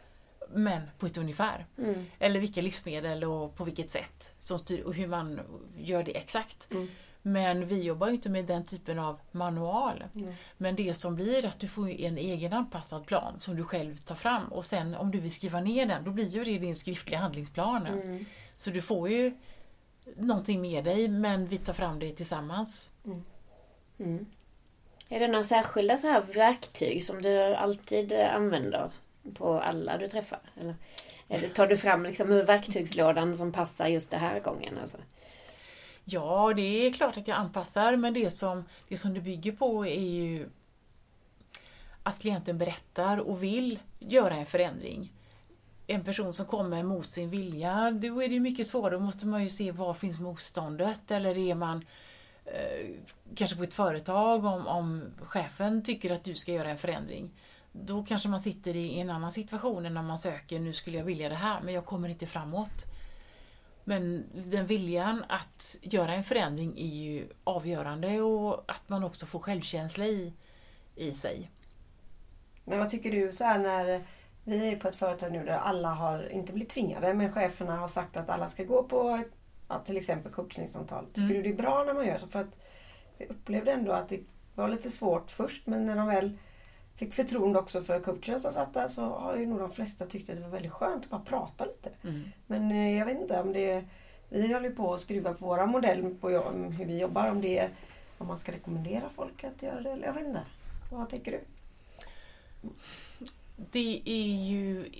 [0.52, 1.66] Men på ett ungefär.
[1.78, 2.06] Mm.
[2.18, 5.40] Eller vilka livsmedel och på vilket sätt som styr, och hur man
[5.76, 6.72] gör det exakt.
[6.72, 6.88] Mm.
[7.22, 10.04] Men vi jobbar ju inte med den typen av manual.
[10.14, 10.34] Mm.
[10.56, 14.14] Men det som blir att du får en egen anpassad plan som du själv tar
[14.14, 17.18] fram och sen om du vill skriva ner den då blir ju det din skriftliga
[17.18, 17.86] handlingsplan.
[17.86, 18.24] Mm.
[18.56, 19.36] Så du får ju
[20.16, 22.90] någonting med dig men vi tar fram det tillsammans.
[23.98, 24.26] Mm.
[25.08, 28.90] Är det några särskilda så här verktyg som du alltid använder
[29.34, 30.40] på alla du träffar?
[30.60, 30.74] Eller,
[31.28, 34.78] eller tar du fram liksom ur verktygslådan som passar just den här gången?
[34.82, 34.98] Alltså?
[36.04, 39.86] Ja, det är klart att jag anpassar men det som det, som det bygger på
[39.86, 40.48] är ju
[42.02, 45.12] att klienten berättar och vill göra en förändring.
[45.86, 48.94] En person som kommer mot sin vilja, då är det mycket svårare.
[48.94, 51.84] Då måste man ju se var finns motståndet eller är man
[52.44, 52.86] eh,
[53.36, 57.30] kanske på ett företag om, om chefen tycker att du ska göra en förändring.
[57.84, 61.04] Då kanske man sitter i en annan situation än när man söker, nu skulle jag
[61.04, 62.84] vilja det här men jag kommer inte framåt.
[63.84, 69.38] Men den viljan att göra en förändring är ju avgörande och att man också får
[69.38, 70.32] självkänsla i,
[70.96, 71.50] i sig.
[72.64, 74.04] Men vad tycker du så här när
[74.44, 77.88] vi är på ett företag nu där alla har, inte blivit tvingade, men cheferna har
[77.88, 79.22] sagt att alla ska gå på
[79.68, 81.06] ja, till exempel coachningssamtal.
[81.06, 81.34] Tycker Mm.
[81.36, 82.26] du det är bra när man gör så?
[82.26, 82.58] För att
[83.18, 84.20] vi upplevde ändå att det
[84.54, 86.38] var lite svårt först men när de väl
[86.96, 90.30] fick förtroende också för coachen som satt där så har ju nog de flesta tyckt
[90.30, 91.90] att det var väldigt skönt att bara prata lite.
[92.02, 92.22] Mm.
[92.46, 93.84] Men eh, jag vet inte om det
[94.28, 97.30] Vi håller på att skruva på våra modell på hur vi jobbar.
[97.30, 97.70] Om det är
[98.18, 99.90] om man ska rekommendera folk att göra det.
[99.90, 100.42] Eller jag vet inte.
[100.92, 101.40] Vad tänker du?
[103.56, 104.90] Det är ju...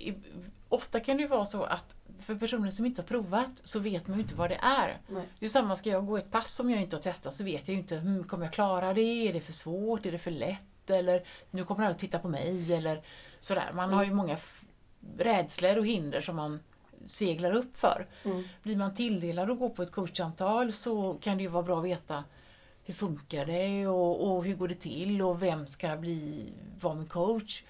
[0.69, 4.07] Ofta kan det ju vara så att för personer som inte har provat så vet
[4.07, 4.97] man ju inte vad det är.
[5.07, 5.23] Nej.
[5.39, 7.67] Det är samma, ska jag gå ett pass som jag inte har testat så vet
[7.67, 9.27] jag ju inte, hmm, kommer jag klara det?
[9.27, 10.05] Är det för svårt?
[10.05, 10.63] Är det för lätt?
[10.89, 12.73] Eller nu kommer alla titta på mig?
[12.73, 13.01] Eller
[13.39, 13.71] sådär.
[13.73, 14.61] Man har ju många f-
[15.17, 16.59] rädslor och hinder som man
[17.05, 18.07] seglar upp för.
[18.23, 18.43] Mm.
[18.63, 21.85] Blir man tilldelad att gå på ett coachsamtal så kan det ju vara bra att
[21.85, 22.23] veta
[22.85, 26.49] hur funkar det och, och hur går det till och vem ska bli,
[26.81, 27.63] vara min coach?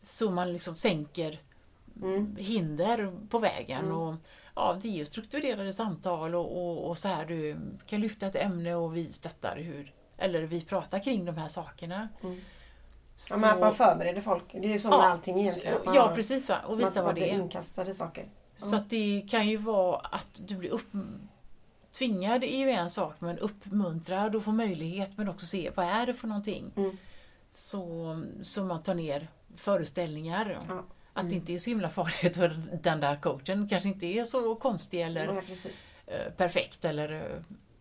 [0.00, 1.38] Så man liksom sänker
[2.02, 2.36] Mm.
[2.38, 3.84] hinder på vägen.
[3.84, 3.96] Mm.
[3.96, 4.14] Och,
[4.54, 8.36] ja, det är ju strukturerade samtal och, och, och så här du kan lyfta ett
[8.36, 12.08] ämne och vi stöttar hur, eller vi pratar kring de här sakerna.
[12.22, 12.40] Mm.
[13.18, 14.44] Så, Ja, men att man förbereder folk.
[14.52, 15.78] Det är som Ja, med allting egentligen.
[15.84, 16.56] man ja precis va?
[16.66, 17.34] och visa vad det är.
[17.34, 18.28] inkastade saker.
[18.56, 20.86] Så att det kan ju vara att du blir upp,
[21.98, 26.06] tvingad är ju en sak men uppmuntrad och får möjlighet men också se vad är
[26.06, 26.72] det för någonting.
[26.76, 26.96] Mm.
[27.50, 30.60] Så, så man tar ner föreställningar.
[30.68, 30.84] Ja.
[31.12, 32.50] Att det inte är så himla farligt och
[32.82, 35.42] den där coachen kanske inte är så konstig eller Ja,
[36.06, 37.12] eh, perfekt eller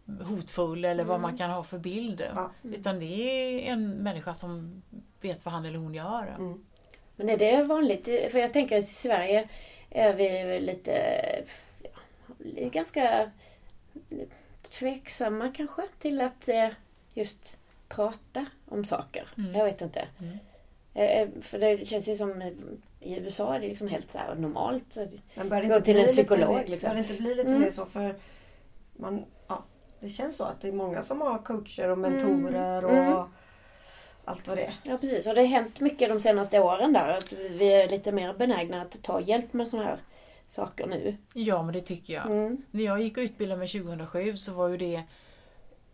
[0.10, 1.22] eh, hotfull eller vad Mm.
[1.22, 2.22] man kan ha för bild.
[2.36, 2.52] Ja.
[2.64, 4.82] Utan det är en människa som
[5.28, 6.36] vet vad han eller hon gör.
[6.40, 6.66] Mm.
[7.16, 8.06] Men är det vanligt?
[8.06, 9.48] För jag tänker att i Sverige
[9.90, 11.22] är vi lite
[11.84, 11.90] ja,
[12.70, 13.32] ganska
[14.72, 16.68] tveksamma kanske till att eh,
[17.14, 17.58] just
[17.88, 19.28] prata om saker.
[19.38, 19.54] Mm.
[19.56, 20.08] Jag vet inte.
[20.20, 20.38] Mm.
[20.94, 22.42] Eh, För det känns ju som
[23.00, 24.94] i USA är det liksom helt så här normalt.
[24.94, 25.10] Det
[25.70, 26.88] Gå till en lite psykolog, mer- liksom.
[26.90, 27.62] Bör det inte bli lite Mm.
[27.62, 28.16] mer så för
[28.98, 29.64] man, ja,
[30.00, 33.24] det känns så att det är många som har coacher och mentorer och Mm.
[34.26, 34.74] Allt vad det är.
[34.84, 37.18] Ja precis, och det har hänt mycket de senaste åren där.
[37.18, 40.00] Att vi är lite mer benägna att ta hjälp med sådana här
[40.48, 41.18] saker nu.
[41.34, 42.26] Ja, men det tycker jag.
[42.26, 42.62] Mm.
[42.72, 45.04] När jag gick och utbildade mig 2007 så var ju det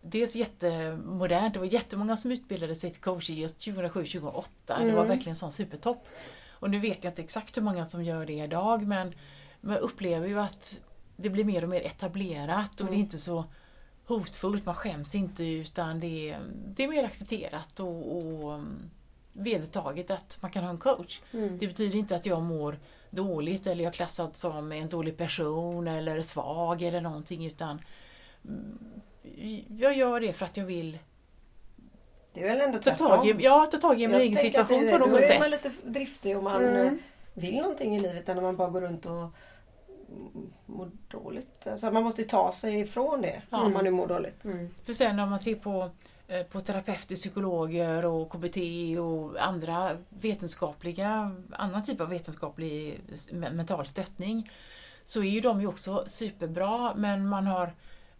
[0.02, 1.54] dels jättemodernt.
[1.54, 4.44] Det var jättemånga som utbildade sig till coacher just 2007-2008.
[4.66, 5.08] Det var Mm.
[5.08, 6.08] verkligen en sån supertopp.
[6.50, 9.14] Och nu vet jag inte exakt hur många som gör det idag men
[9.60, 10.80] man upplever ju att
[11.16, 13.00] det blir mer och mer etablerat och det är Mm.
[13.00, 13.44] inte så
[14.18, 14.66] hotfullt.
[14.66, 18.90] Man skäms inte utan det är, det är mer accepterat och, och um,
[19.32, 21.20] vedertaget att man kan ha en coach.
[21.32, 21.58] Mm.
[21.58, 22.78] Det betyder inte att jag mår
[23.10, 27.80] dåligt eller jag är klassad som en dålig person eller svag eller någonting utan
[28.44, 28.78] mm,
[29.78, 30.98] jag gör det för att jag vill
[32.32, 34.84] Det är väl ändå ta tag i, ja, ta tag i min Jag egen situation
[34.84, 35.64] det, på Då något är man sätt.
[35.64, 36.86] lite driftig och man Mm.
[36.86, 36.92] eh,
[37.34, 39.28] vill någonting i livet än när man bara går runt och
[40.66, 41.66] mår dåligt.
[41.66, 43.62] Alltså man måste ta sig ifrån det Ja.
[43.62, 44.44] om man nu mår dåligt.
[44.44, 44.70] Mm.
[44.84, 45.90] För sen om man ser på,
[46.28, 48.56] eh, på terapeuter, psykologer och KBT
[48.98, 53.00] och andra vetenskapliga, annan typ av vetenskaplig
[53.32, 54.50] mental stöttning
[55.04, 57.72] så är ju de ju också superbra men man har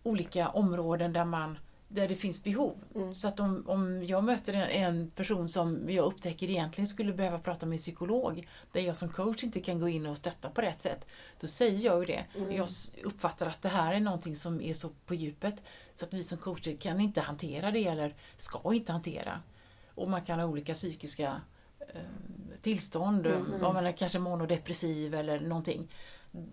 [0.03, 1.59] olika områden där man
[1.93, 2.77] där det finns behov.
[2.95, 3.15] Mm.
[3.15, 7.39] Så att om, om jag möter en, en person som jag upptäcker egentligen skulle behöva
[7.39, 10.61] prata med en psykolog, där jag som coach inte kan gå in och stötta på
[10.61, 11.07] rätt sätt,
[11.41, 12.25] då säger jag ju det.
[12.37, 12.53] Mm.
[12.53, 12.69] Jag
[13.05, 16.39] uppfattar att det här är någonting som är så på djupet så att vi som
[16.39, 19.41] coacher kan inte hantera det eller ska inte hantera.
[19.95, 21.41] Och man kan ha olika psykiska
[21.81, 22.01] eh,
[22.61, 23.65] tillstånd, Mm.
[23.65, 25.89] om man är kanske monodepressiv eller någonting.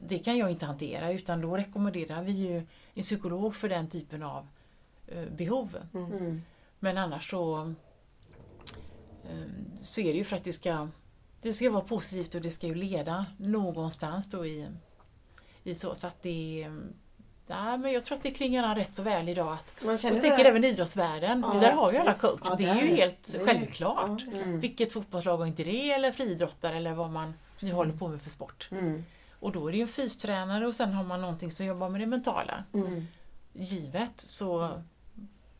[0.01, 2.57] Det kan jag inte hantera utan då rekommenderar vi ju
[2.93, 4.47] en psykolog för den typen av
[5.11, 5.77] eh, behov.
[5.93, 6.41] Mm.
[6.79, 7.73] Men annars så,
[9.23, 9.47] eh,
[9.81, 10.87] så är det ju för att det ska,
[11.41, 14.67] det ska vara positivt och det ska ju leda någonstans då i,
[15.63, 15.95] i så.
[15.95, 16.67] Så att det
[17.51, 19.53] Ja, men jag tror att det klingar an rätt så väl idag.
[19.53, 22.41] Att, Man känner jag tänker även idrottsvärlden, Ja, där har vi alla coach.
[22.45, 24.21] Ja, det är ju helt det är- självklart.
[24.31, 24.37] ja.
[24.37, 24.59] Mm.
[24.59, 28.29] Vilket fotbollslag har inte det, eller friidrottare eller vad man nu håller på med för
[28.29, 28.67] sport.
[28.71, 29.05] Mm.
[29.39, 32.01] Och då är det ju en fystränare och sen har man någonting som jobbar med
[32.01, 32.63] det mentala.
[32.73, 33.07] Mm.
[33.53, 34.81] Givet så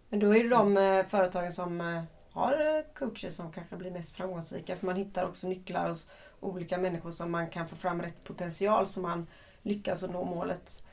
[0.10, 3.92] Men då är det de eh, företagen som eh, har eh, coacher som kanske blir
[3.92, 4.76] mest framgångsrika.
[4.76, 8.88] För man hittar också nycklar hos olika människor som man kan få fram rätt potential
[8.88, 9.28] så man
[9.62, 10.84] lyckas nå målet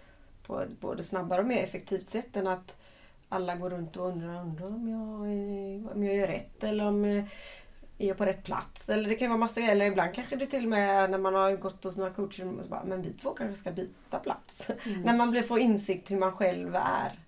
[0.47, 2.77] på ett både snabbare och mer effektivt sätt än att
[3.29, 7.05] alla går runt och undrar, undrar om, jag, är- om jag gör rätt eller om
[7.05, 7.25] eh,
[7.99, 8.89] är jag på rätt plats.
[8.89, 9.61] Eller det kan vara massa.
[9.61, 12.65] Eller ibland kanske det till och med när man har gått hos några coacher och
[12.65, 14.71] så bara, men vi två kanske ska byta plats.
[14.85, 15.01] Mm.
[15.03, 17.19] När man blir får insikt hur man själv är.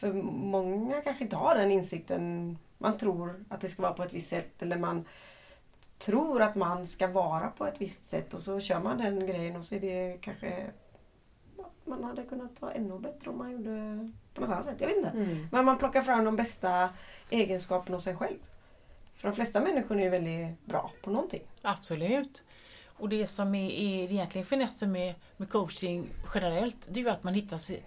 [0.00, 2.58] För många kanske inte har den insikten.
[2.78, 5.04] Man tror att det ska vara på ett visst sätt eller man
[5.98, 9.56] tror att man ska vara på ett visst sätt och så kör man den grejen
[9.56, 10.66] och så är det kanske
[11.84, 14.76] man hade kunnat vara ännu bättre om man gjorde på något annat sätt.
[14.78, 15.08] Jag vet inte.
[15.08, 15.48] Mm.
[15.52, 16.90] Men man plockar fram de bästa
[17.30, 18.38] egenskaperna hos sig själv.
[19.16, 21.42] För de flesta människor är väldigt bra på någonting.
[21.62, 22.44] Absolut.
[22.86, 27.22] Och det som är, är egentligen finessen med, med coaching generellt, det är ju att
[27.22, 27.82] man hittar sig,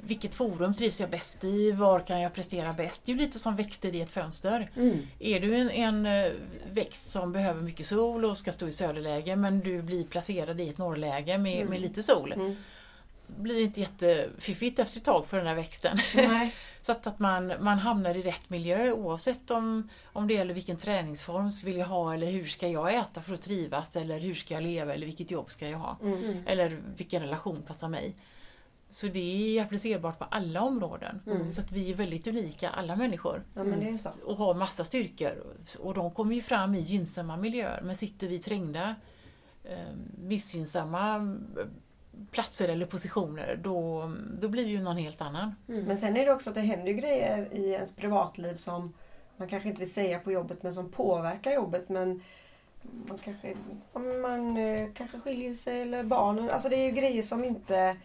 [0.00, 3.06] vilket forum trivs jag bäst i, var kan jag prestera bäst?
[3.06, 4.70] Det är ju lite som växter i ett fönster.
[4.76, 5.06] Mm.
[5.18, 6.32] Är du en, en eh,
[6.72, 10.68] växt som behöver mycket sol och ska stå i söderläge men du blir placerad i
[10.68, 11.68] ett norrläge med, Mm.
[11.70, 12.56] med lite sol, Mm.
[13.26, 15.98] blir inte jättefiffigt efter ett tag för den här växten.
[16.82, 20.76] Så att, att man, man hamnar i rätt miljö oavsett om, om det gäller vilken
[20.76, 24.54] träningsform vill jag ha eller hur ska jag äta för att trivas eller hur ska
[24.54, 25.96] jag leva eller vilket jobb ska jag ha.
[26.02, 26.42] Mm.
[26.46, 28.14] Eller vilken relation passar mig.
[28.92, 31.20] Så det är applicerbart på alla områden.
[31.26, 31.52] Mm.
[31.52, 34.10] Så att vi är väldigt unika alla människor Ja men det är så.
[34.24, 35.30] och har massa styrkor.
[35.78, 37.80] Och de kommer ju fram i gynnsamma miljöer.
[37.82, 38.94] Men sitter vi trängda,
[39.64, 41.66] eh, missgynnsamma eh,
[42.30, 45.54] platser eller positioner, då, då blir det ju någon helt annan.
[45.68, 45.84] Mm.
[45.84, 48.92] Men sen är det också att det händer grejer i ens privatliv som
[49.36, 51.88] man kanske inte vill säga på jobbet men som påverkar jobbet.
[51.88, 52.22] Men
[52.82, 53.56] man kanske,
[53.92, 56.50] om man eh, kanske skiljer sig eller barnen.
[56.50, 57.96] Alltså det är ju grejer som inte...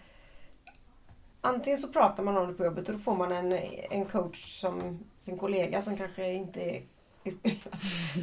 [1.48, 3.52] Antingen så pratar man om det på jobbet och då får man en,
[3.92, 6.84] en coach som sin kollega som kanske inte är.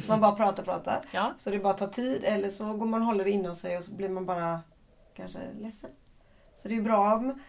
[0.01, 1.01] Så man bara pratar och pratar.
[1.11, 3.77] Ja, Så det bara tar tid eller så går man och håller det inom sig
[3.77, 4.59] och så blir man bara
[5.13, 5.89] kanske ledsen.
[6.55, 7.39] Så det är bra om,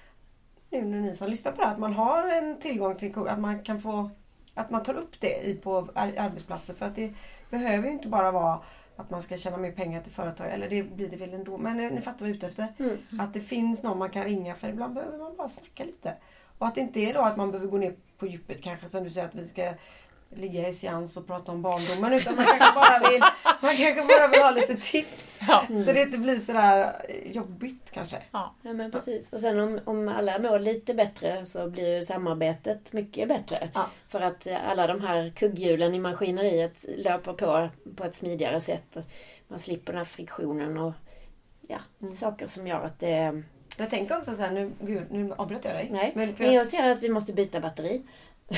[0.71, 3.63] nu när ni som lyssnar på det att man har en tillgång till att man
[3.65, 4.11] kan få
[4.55, 7.15] att man tar upp det i på ar- arbetsplatser för att det
[7.51, 8.61] behöver ju inte bara vara
[8.97, 11.59] att man ska tjäna mer pengar till företag, eller det blir det väl ändå.
[11.59, 12.69] Men eh, ni fattar vad jag är ute efter.
[12.79, 13.21] Mm.
[13.21, 16.15] Att det finns någon man kan ringa för ibland behöver man bara snacka lite.
[16.59, 19.05] Och att det inte är då att man behöver gå ner på djupet kanske som
[19.05, 19.75] du säger att vi ska
[20.35, 23.21] ligga i seans och prata om barndomen utan man kanske bara vill,
[23.61, 25.39] man kanske bara vill ha lite tips.
[25.49, 25.67] ja.
[25.69, 26.93] Så det inte blir sådär
[27.25, 28.17] jobbigt kanske.
[28.33, 29.33] Ja men precis.
[29.33, 33.69] Och sen om, om alla mår lite bättre så blir ju samarbetet mycket bättre.
[33.75, 33.87] Ja.
[34.09, 38.97] För att alla de här kugghjulen i maskineriet löper på på ett smidigare sätt.
[39.49, 40.93] Man slipper den här friktionen och
[41.69, 42.17] ja, Mm.
[42.17, 43.43] saker som gör att det...
[43.79, 45.89] Jag tänker också så här, nu, gud, nu avbröt jag dig.
[45.93, 48.03] Nej, Men jag ser att vi måste byta batteri.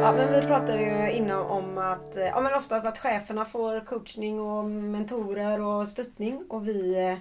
[0.00, 3.84] ja, men vi pratade ju innan om att, eh, ja men oftast att cheferna får
[3.84, 7.18] coachning och mentorer och stöttning och vi, eh,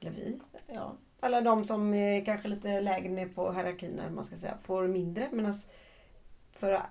[0.00, 4.12] eller vi, ja, alla de som är kanske lite lägre ner på hierarkin eller vad
[4.12, 5.28] man ska säga, får mindre.
[5.32, 5.54] Medan
[6.52, 6.82] för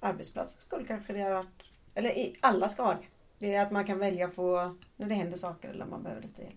[0.00, 1.62] arbetsplatsens skull kanske det har varit,
[1.94, 3.06] eller i, alla ska ha det.
[3.38, 6.22] Det är att man kan välja att få, när det händer saker eller man behöver
[6.22, 6.54] lite hjälp.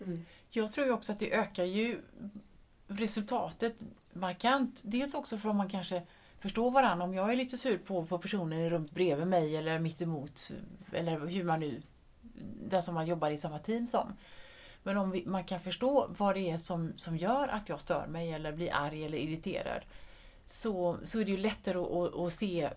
[0.00, 0.24] Mm.
[0.50, 2.00] Jag tror ju också att det ökar ju
[2.88, 3.76] resultatet
[4.12, 4.82] markant.
[4.84, 6.02] Dels också för att man kanske
[6.38, 7.04] förstår varandra.
[7.04, 10.52] Om jag är lite sur på, på personen i rummet bredvid mig eller mitt emot
[10.92, 11.82] eller hur man nu
[12.68, 14.12] den som man jobbar i samma team som.
[14.82, 18.06] Men om vi, man kan förstå vad det är som, som gör att jag stör
[18.06, 19.82] mig eller blir arg eller irriterad
[20.46, 22.70] så, så är det ju lättare att, att, att se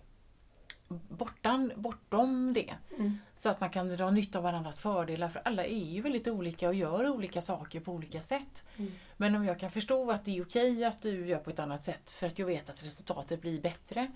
[1.08, 2.74] bortan, bortom det.
[2.98, 3.18] Mm.
[3.36, 6.68] Så att man kan dra nytta av varandras fördelar för alla är ju väldigt olika
[6.68, 8.68] och gör olika saker på olika sätt.
[8.76, 8.92] Mm.
[9.16, 11.84] Men om jag kan förstå att det är okej att du gör på ett annat
[11.84, 14.10] sätt för att jag vet att resultatet blir bättre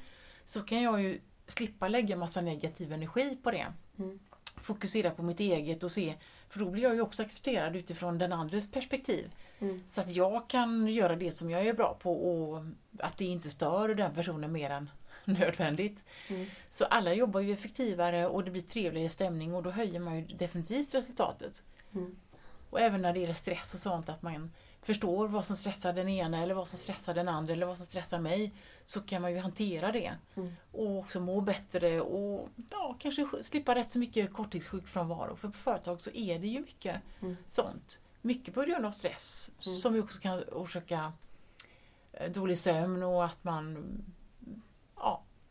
[0.44, 3.66] så kan jag ju slippa lägga massa negativ energi på det.
[3.98, 4.18] Mm.
[4.56, 6.14] Fokusera på mitt eget och se,
[6.48, 9.34] för då blir jag ju också accepterad utifrån den andres perspektiv.
[9.58, 9.84] Mm.
[9.90, 12.64] Så att jag kan göra det som jag är bra på och
[12.98, 14.90] att det inte stör den personen mer än
[15.38, 16.04] nödvändigt.
[16.28, 16.46] Mm.
[16.70, 20.26] Så alla jobbar ju effektivare och det blir trevligare stämning och då höjer man ju
[20.36, 21.62] definitivt resultatet.
[21.94, 22.16] Mm.
[22.70, 26.08] Och även när det gäller stress och sånt, att man förstår vad som stressar den
[26.08, 28.52] ena eller vad som stressar den andra eller vad som stressar mig.
[28.84, 30.12] Så kan man ju hantera det.
[30.34, 30.52] Mm.
[30.72, 35.36] Och också må bättre och ja, kanske slippa rätt så mycket korttidssjukfrånvaro.
[35.36, 37.36] För på företag så är det ju mycket Mm.
[37.50, 38.00] sånt.
[38.22, 39.78] Mycket på grund av stress Mm.
[39.78, 41.12] som ju också kan orsaka
[42.12, 43.84] eh, dålig sömn och att man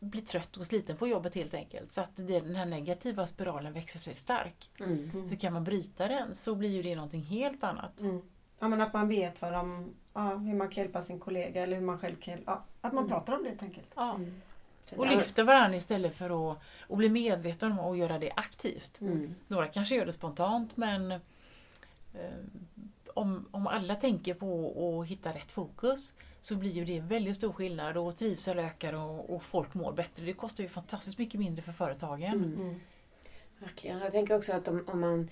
[0.04, 1.92] blir trött och sliten på jobbet helt enkelt.
[1.92, 4.70] Så att den här negativa spiralen växer sig stark.
[4.80, 5.28] Mm.
[5.28, 8.00] Så kan man bryta den så blir ju det någonting helt annat.
[8.00, 8.22] Mm.
[8.58, 11.76] Ja, men att man vet vad de, ja, hur man kan hjälpa sin kollega eller
[11.76, 13.08] hur man själv kan ja, Att man Mm.
[13.08, 13.88] pratar om det helt enkelt.
[13.94, 14.14] Ja.
[14.14, 14.40] Mm.
[14.96, 19.00] Och lyfter varandra istället för att och bli medveten om att göra det aktivt.
[19.00, 19.34] Mm.
[19.48, 21.18] Några kanske gör det spontant men eh,
[23.14, 26.14] om, om alla tänker på att hitta rätt fokus
[26.44, 30.24] så blir ju det väldigt stor skillnad och trivsel ökar och, och folk mår bättre.
[30.24, 32.32] Det kostar ju fantastiskt mycket mindre för företagen.
[32.34, 32.54] Mm.
[32.60, 32.80] Mm.
[33.58, 33.98] Verkligen.
[33.98, 35.30] Jag tänker också att om, om man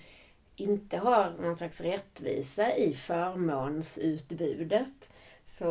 [0.55, 5.09] inte har någon slags rättvisa i förmånsutbudet
[5.45, 5.65] så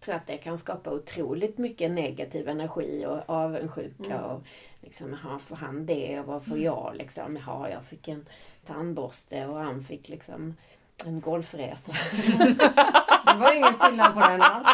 [0.00, 4.14] tror jag att det kan skapa otroligt mycket negativ energi och avundsjuka.
[4.14, 4.24] Mm.
[4.24, 4.42] Och
[4.80, 6.64] liksom, jaha, får han det och vad får Mm.
[6.64, 6.92] jag?
[6.96, 8.26] Liksom, jaha, jag fick en
[8.66, 10.54] tandborste och han fick liksom
[11.06, 11.92] en golfresa.
[13.34, 14.66] Det var ingen skillnad på den alls.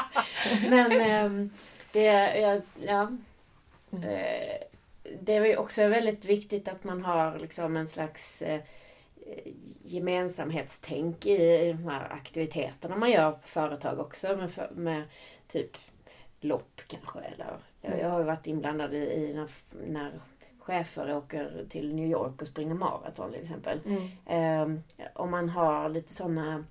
[0.70, 1.50] Men ehm,
[1.92, 3.08] det, ja, ja,
[3.92, 4.04] Mm.
[4.08, 4.56] eh,
[5.20, 8.60] det är också väldigt viktigt att man har liksom en slags eh,
[9.84, 15.02] gemensamhetstänk i, de här aktiviteterna man gör på företag också med, med
[15.48, 15.76] typ
[16.40, 17.18] lopp kanske.
[17.18, 19.48] Eller, jag, jag har ju varit inblandad i, i när,
[19.86, 20.10] när
[20.58, 23.80] chefer åker till New York och springer maraton till exempel.
[23.86, 24.10] Mm.
[24.26, 24.80] Eh,
[25.14, 26.64] om man har lite sådana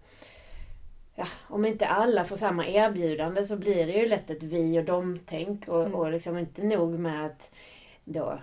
[1.16, 4.84] Ja, om inte alla får samma erbjudande så blir det ju lätt ett vi och
[4.84, 5.96] dom-tänk och, Mm.
[5.96, 7.52] och liksom inte nog med att
[8.04, 8.40] då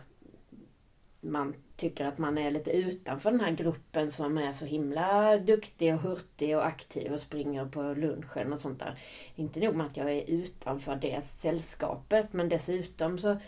[1.21, 5.95] man tycker att man är lite utanför den här gruppen som är så himla duktig
[5.95, 8.99] och hurtig och aktiv och springer på lunchen och sånt där.
[9.35, 13.41] Inte nog med att jag är utanför det sällskapet men dessutom så mm,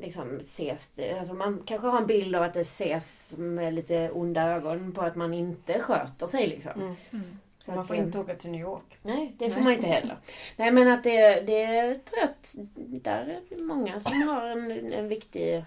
[0.00, 4.10] liksom ses det, alltså man kanske har en bild av att det ses med lite
[4.10, 6.72] onda ögon på att man inte sköter sig liksom.
[6.80, 6.94] Mm.
[7.10, 7.38] Mm.
[7.64, 8.98] Så man får inte åka till New York.
[9.02, 9.64] Nej, det får Nej.
[9.64, 10.16] man inte heller.
[10.56, 11.66] Nej men att det, det
[12.04, 12.54] tror jag att
[13.04, 15.64] där är det många som har en, en viktig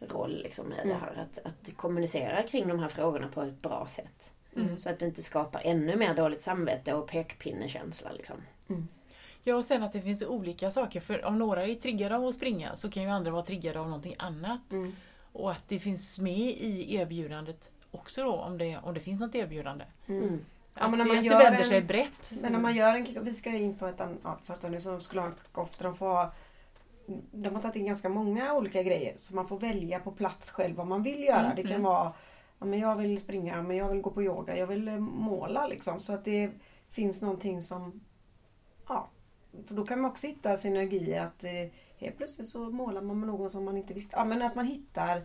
[0.00, 0.96] roll liksom, i det Mm.
[1.00, 1.22] här.
[1.22, 4.32] Att, att kommunicera kring de här frågorna på ett bra sätt.
[4.56, 4.78] Mm.
[4.78, 8.12] Så att det inte skapar ännu mer dåligt samvete och pekpinnekänsla.
[8.12, 8.36] Liksom.
[9.44, 11.00] Ja, och sen att det finns olika saker.
[11.00, 13.86] För om några är triggade av att springa så kan ju andra vara triggade av
[13.86, 14.72] någonting annat.
[14.72, 14.96] Mm.
[15.32, 19.34] Och att det finns med i erbjudandet också då, om det, om det finns något
[19.34, 19.84] erbjudande.
[20.78, 22.32] Ja, men när man gör vänder en- sig brett.
[22.42, 25.00] Men när man gör en kick vi ska in på ett annat företag nu som
[25.00, 26.32] skulle ha en kick-off där de får ha
[27.32, 30.76] de har tagit in ganska många olika grejer så man får välja på plats själv
[30.76, 31.44] vad man vill göra.
[31.44, 31.82] Mm, Det kan mm.
[31.82, 32.12] vara
[32.58, 35.66] ja, men jag vill springa, men jag vill gå på yoga, jag vill eh, måla
[35.66, 36.00] liksom.
[36.00, 36.50] Så att det
[36.90, 38.00] finns någonting som
[38.88, 39.08] Ja,
[39.66, 43.26] för då kan man också hitta synergier att eh, helt plötsligt så målar man med
[43.28, 44.16] någon som man inte visste.
[44.16, 45.22] Ja, men att man hittar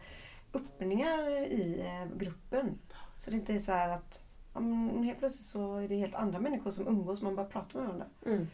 [0.53, 2.79] öppningar i eh, gruppen.
[3.19, 4.21] Så det inte är så här att
[4.59, 7.87] men helt plötsligt så är det helt andra människor som umgås man bara pratar med
[7.87, 8.05] varandra.
[8.25, 8.47] Mm.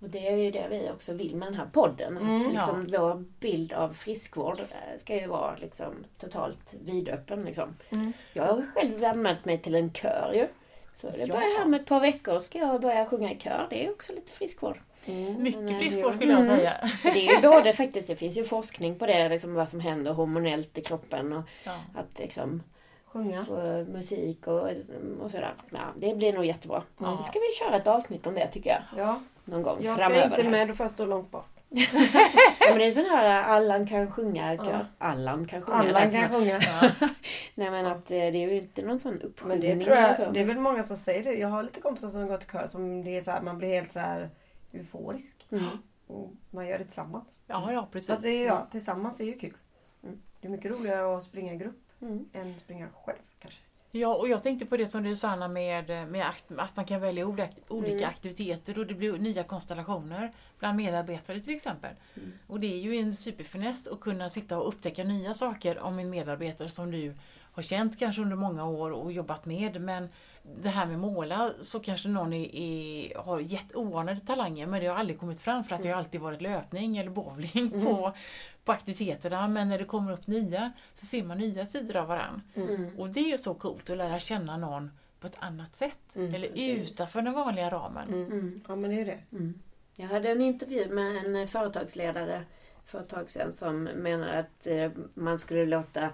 [0.00, 2.16] Och det är ju det vi också vill med den här podden.
[2.16, 7.44] Mm, att liksom, Vår bild av friskvård eh, ska ju vara liksom, totalt vidöppen.
[7.44, 7.76] Liksom.
[7.90, 8.12] Mm.
[8.32, 10.46] Jag har själv anmält mig till en kör ju.
[10.94, 11.26] Så det Ja.
[11.26, 13.66] börjar här med ett par veckor ska jag börja sjunga i kör.
[13.70, 14.80] Det är också lite friskvård.
[15.06, 15.42] Mm.
[15.42, 16.56] Mycket friskvård skulle jag Mm.
[16.56, 16.88] säga.
[16.88, 19.80] För det är ju både faktiskt, det finns ju forskning på det, liksom vad som
[19.80, 21.72] händer hormonellt i kroppen och Ja.
[21.94, 22.62] att liksom
[23.12, 23.44] Sjunga.
[23.44, 24.62] få musik och,
[25.20, 25.54] och sådär.
[25.70, 26.82] Ja, det blir nog jättebra.
[26.98, 27.18] Ja.
[27.22, 28.82] Det ska vi köra ett avsnitt om det tycker jag.
[29.04, 30.28] Ja, Någon gång jag framöver.
[30.30, 31.46] ska inte med, då får jag stå långt bak.
[32.60, 34.70] Ja, men det är sån här Allan kan sjunga kör.
[34.70, 34.78] Ja.
[34.98, 35.78] Allan kan sjunga.
[35.78, 36.60] Alla lät kan sjunga.
[36.60, 36.90] Ja.
[37.54, 39.68] Nej men att eh, det är ju inte någon sån uppsjungning.
[39.68, 40.22] Men det tror så.
[40.22, 41.34] jag, det är väl många som säger det.
[41.34, 43.58] Jag har lite kompisar som har gått i kör som det är så här, man
[43.58, 44.30] blir helt så här
[44.72, 45.46] euforisk.
[45.50, 45.64] Mm.
[46.06, 47.28] Och man gör det tillsammans.
[47.46, 48.10] ja, ja Så precis.
[48.10, 49.56] att det är, ja, tillsammans är ju kul.
[50.02, 50.18] Mm.
[50.40, 51.87] Det är mycket roligare att springa i grupp.
[52.00, 52.28] Mm.
[52.32, 53.60] än springa själv kanske.
[53.90, 57.00] Ja, och jag tänkte på det som du sa Anna med, med att man kan
[57.00, 58.08] välja olika mm.
[58.08, 61.94] aktiviteter och det blir nya konstellationer bland medarbetare till exempel.
[62.16, 62.32] Mm.
[62.46, 66.10] Och det är ju en superfiness att kunna sitta och upptäcka nya saker om en
[66.10, 67.14] medarbetare som du
[67.52, 69.80] har känt kanske under många år och jobbat med.
[69.80, 70.08] Men
[70.56, 74.86] det här med måla så kanske någon är, är, har gett oanade talanger men det
[74.86, 77.84] har aldrig kommit fram för att det har alltid varit löpning eller bowling mm.
[77.84, 78.12] på,
[78.64, 79.48] på aktiviteterna.
[79.48, 82.40] Men när det kommer upp nya så ser man nya sidor av varandra.
[82.54, 82.98] Mm.
[82.98, 84.90] Och det är ju så coolt att lära känna någon
[85.20, 86.16] på ett annat sätt.
[86.16, 86.90] Mm, eller precis.
[86.90, 88.08] utanför den vanliga ramen.
[88.08, 88.32] Mm.
[88.32, 88.60] mm.
[88.68, 89.18] Ja men det är det.
[89.32, 89.54] Mm.
[89.94, 92.44] Jag hade en intervju med en företagsledare
[92.86, 96.12] för ett tag sedan som menade att eh, man skulle låta Eh,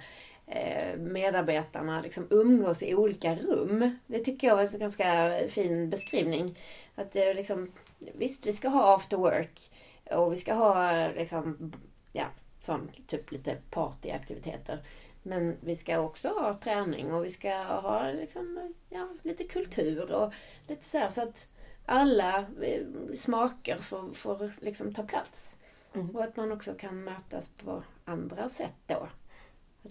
[0.96, 3.98] medarbetarna liksom umgås i olika rum.
[4.06, 6.58] Det tycker jag var en ganska fin beskrivning.
[6.94, 9.70] Att liksom, visst, vi ska ha after work
[10.10, 11.72] och vi ska ha liksom,
[12.12, 12.26] ja,
[12.60, 14.82] sån, typ lite partyaktiviteter.
[15.22, 20.32] Men vi ska också ha träning och vi ska ha liksom, ja, lite kultur och
[20.68, 21.48] lite så här, så att
[21.86, 22.82] alla eh,
[23.16, 25.54] smaker får, får liksom ta plats.
[25.94, 26.10] Mm.
[26.10, 29.08] Och att man också kan mötas på andra sätt då.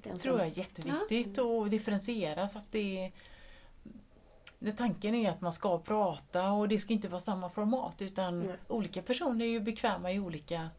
[0.01, 1.63] Det tror jag är jätteviktigt ja.
[1.63, 3.11] att differentiera så att det
[4.77, 8.55] Tanken är att man ska prata och det ska inte vara samma format utan Nej.
[8.67, 10.69] olika personer är ju bekväma i olika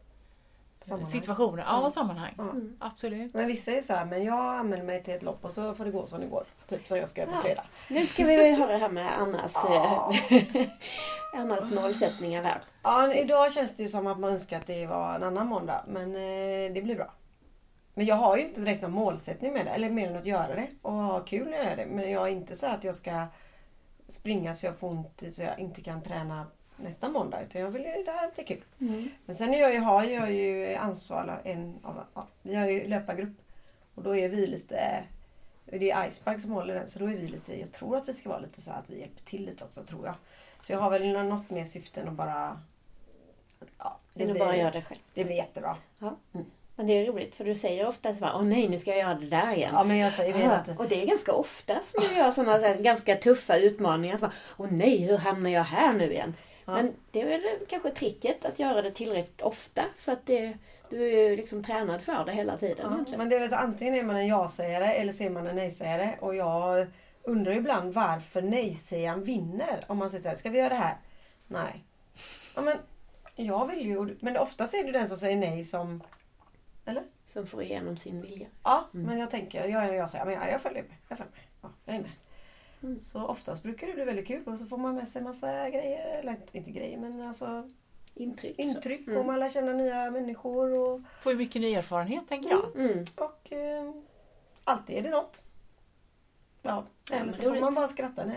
[0.79, 1.11] sammanhang.
[1.11, 1.63] situationer.
[1.63, 1.91] Ja, mm.
[1.91, 2.33] sammanhang.
[2.39, 2.77] Mm.
[2.79, 3.33] Absolut.
[3.33, 5.85] Men vissa är så här, men jag anmäler mig till ett lopp och så får
[5.85, 6.43] det gå som det går.
[6.67, 7.63] Typ som jag ska göra på fredag.
[7.89, 10.13] Nu ska vi höra det här med Annas, ja.
[11.33, 12.61] Annas målsättningar här.
[12.83, 15.83] Ja, idag känns det som att man önskar att det var en annan måndag.
[15.87, 17.13] Men eh, det blir bra.
[17.97, 19.71] Men jag har ju inte direkt någon målsättning med det.
[19.71, 21.85] Eller mer än att göra det och ha kul när jag gör det.
[21.85, 23.27] Men jag är inte så att jag ska
[24.07, 27.41] springa så jag får ont så jag inte kan träna nästa måndag.
[27.41, 28.63] Utan jag vill ju, det här blir kul.
[28.79, 29.09] Mm.
[29.25, 33.37] Men sen jag, jag har jag ju ansvar, en av, ja, vi har ju löpargrupp.
[33.95, 35.03] Och då är vi lite,
[35.65, 36.89] det är Icebag som håller den.
[36.89, 38.99] Så då är vi lite, jag tror att vi ska vara lite så att vi
[38.99, 40.15] hjälper till lite också tror jag.
[40.59, 42.59] Så jag har väl något mer syfte än att bara...
[43.77, 44.99] Ja, det, blir, bara göra det själv.
[45.13, 45.77] Det blir jättebra.
[45.99, 46.15] Ja.
[46.33, 46.45] Mm.
[46.75, 49.13] Men det är roligt för du säger ofta så åh nej nu ska jag göra
[49.13, 49.71] det där igen.
[49.73, 52.75] Ja men jag säger det ja, Och det är ganska ofta som du gör sådana
[52.75, 54.17] så ganska tuffa utmaningar.
[54.17, 56.33] Så åh nej hur hamnar jag här nu igen?
[56.65, 56.73] Ja.
[56.73, 60.53] Men det är väl kanske tricket att göra det tillräckligt ofta så att det,
[60.89, 63.05] du är liksom tränad för det hela tiden.
[63.11, 65.47] Ja, men det är väl så, antingen är man en ja-sägare eller så är man
[65.47, 66.15] en nej-sägare.
[66.19, 66.87] Och jag
[67.23, 69.85] undrar ibland varför nej-sägaren vinner.
[69.87, 70.97] Om man säger så här, ska vi göra det här?
[71.47, 71.83] Nej.
[72.55, 72.77] Ja, men
[73.35, 76.03] jag vill ju, men oftast är det den som säger nej som
[76.85, 77.03] eller?
[77.25, 78.47] Som får igenom sin vilja.
[78.63, 79.05] Ja, mm.
[79.05, 80.95] men jag tänker, jag, jag säger, men jag, jag följer med.
[81.09, 81.43] Jag följer med.
[81.61, 82.11] Ja, jag är med.
[82.83, 82.99] Mm.
[82.99, 86.19] Så oftast brukar det bli väldigt kul och så får man med sig massa grejer.
[86.19, 87.69] Eller inte grejer men alltså
[88.13, 88.59] intryck.
[88.59, 89.19] Intryck mm.
[89.19, 90.79] och man lär känna nya människor.
[90.79, 92.75] Och, får ju mycket ny erfarenhet tänker jag.
[92.75, 92.91] Mm.
[92.91, 93.05] mm.
[93.15, 93.91] Och eh,
[94.63, 95.44] alltid är det något.
[96.65, 98.33] Ja, eller så får man bara skratta en.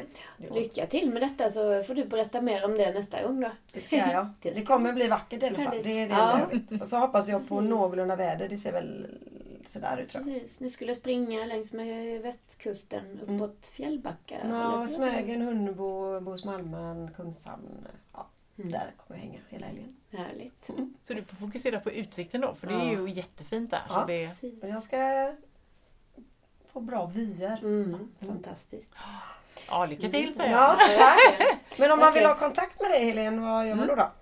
[0.55, 3.51] Lycka till med detta så får du berätta mer om det nästa gång då.
[3.73, 4.29] Det ska jag.
[4.43, 5.81] det kommer bli vackert i alla fall.
[5.83, 6.41] Det är det ja.
[6.71, 6.81] jag.
[6.81, 8.49] Och så hoppas jag på någorlunda väder.
[8.49, 9.07] Det ser väl
[9.69, 10.35] sådär ut tror jag.
[10.35, 10.61] Precis.
[10.61, 13.57] Ni skulle springa längs med västkusten uppåt mm.
[13.63, 14.37] Fjällbacka.
[14.49, 17.87] Ja, Smögen, Hunnebo, Bohus-Malmön, Kungshamn.
[18.13, 18.27] Ja,
[18.59, 18.73] mm.
[18.73, 19.97] Där kommer jag hänga hela helgen.
[20.11, 20.69] Härligt.
[20.69, 20.95] Mm.
[21.03, 23.83] Så du får fokusera på utsikten då, för det är ju jättefint där.
[23.89, 24.69] Ja, så det...
[24.69, 25.33] jag ska
[26.79, 27.59] få bra vyer.
[27.59, 28.09] Mm, mm.
[28.21, 28.91] Fantastiskt.
[29.69, 30.77] Ja, lycka till säger jag.
[30.99, 31.17] Ja,
[31.77, 33.95] Men om man vill ha kontakt med dig Helene, vad gör man då?
[33.95, 34.03] då?
[34.03, 34.13] Mm.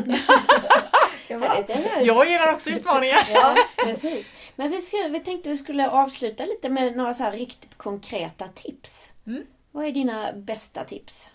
[2.03, 3.27] jag gillar också utmaningar.
[3.35, 4.27] ja, precis.
[4.57, 8.49] Men vi, ska, vi tänkte vi skulle avsluta lite med några så här riktigt konkreta
[8.49, 9.13] tips.
[9.27, 9.47] Mm.
[9.71, 11.31] Vad är dina bästa tips?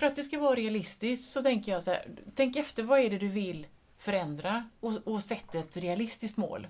[0.00, 3.10] För att det ska vara realistiskt så tänker jag så här, tänk efter vad är
[3.10, 3.66] det du vill
[3.98, 6.68] förändra och, och sätt ett realistiskt mål.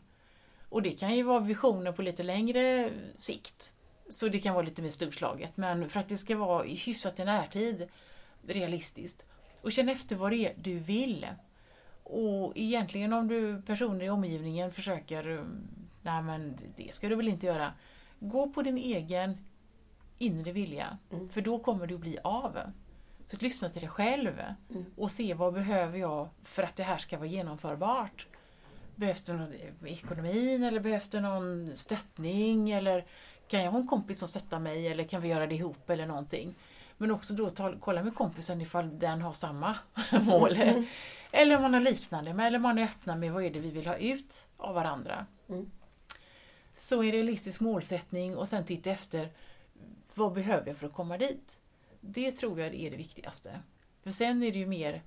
[0.68, 3.72] Och det kan ju vara visioner på lite längre sikt.
[4.08, 5.56] Så det kan vara lite mer storslaget.
[5.56, 7.88] Men för att det ska vara hyfsat i närtid
[8.46, 9.26] realistiskt.
[9.60, 11.26] Och känn efter vad det är du vill.
[12.02, 15.44] Och egentligen om du personer i omgivningen försöker,
[16.02, 17.72] nej men det ska du väl inte göra.
[18.20, 19.38] Gå på din egen
[20.18, 20.98] inre vilja.
[21.12, 21.28] Mm.
[21.28, 22.58] För då kommer du bli av.
[23.24, 24.40] Så att lyssna till dig själv
[24.70, 24.84] mm.
[24.96, 28.26] och se vad behöver jag för att det här ska vara genomförbart.
[28.96, 29.54] Behövs det någon
[29.86, 33.06] ekonomin eller behövs det någon stöttning eller
[33.48, 36.06] kan jag ha en kompis som stöttar mig eller kan vi göra det ihop eller
[36.06, 36.54] någonting?
[36.96, 39.78] Men också då ta, kolla med kompisen ifall den har samma
[40.22, 40.58] mål.
[41.30, 43.70] Eller om man har liknande, men- eller man är öppna med vad är det vi
[43.70, 45.26] vill ha ut av varandra.
[45.48, 45.70] Mm.
[46.74, 49.28] Så en realistisk målsättning och sen titta efter
[50.14, 51.60] vad behöver jag för att komma dit?
[52.00, 53.60] Det tror jag är det viktigaste.
[54.02, 55.02] För sen är det ju mer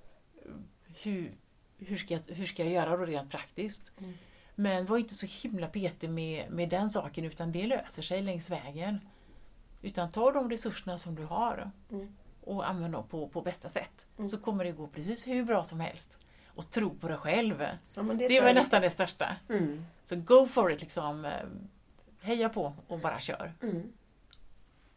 [1.02, 1.36] hur,
[1.78, 3.92] hur, ska, jag, hur ska jag göra då rent praktiskt?
[4.00, 4.14] Mm.
[4.62, 8.50] Men var inte så himla petig med, med den saken utan det löser sig längs
[8.50, 9.00] vägen.
[9.82, 12.16] Utan ta de resurserna som du har Mm.
[12.42, 14.08] och använd dem på, på bästa sätt.
[14.18, 14.28] Mm.
[14.28, 16.20] Så kommer det gå precis hur bra som helst.
[16.48, 17.62] Och tro på dig själv.
[17.62, 19.36] Ja, Det, tror var jag nästan det största.
[19.50, 19.86] Mm.
[20.04, 21.28] Så go for it liksom.
[22.22, 23.54] Heja på och bara kör.
[23.62, 23.94] Mm.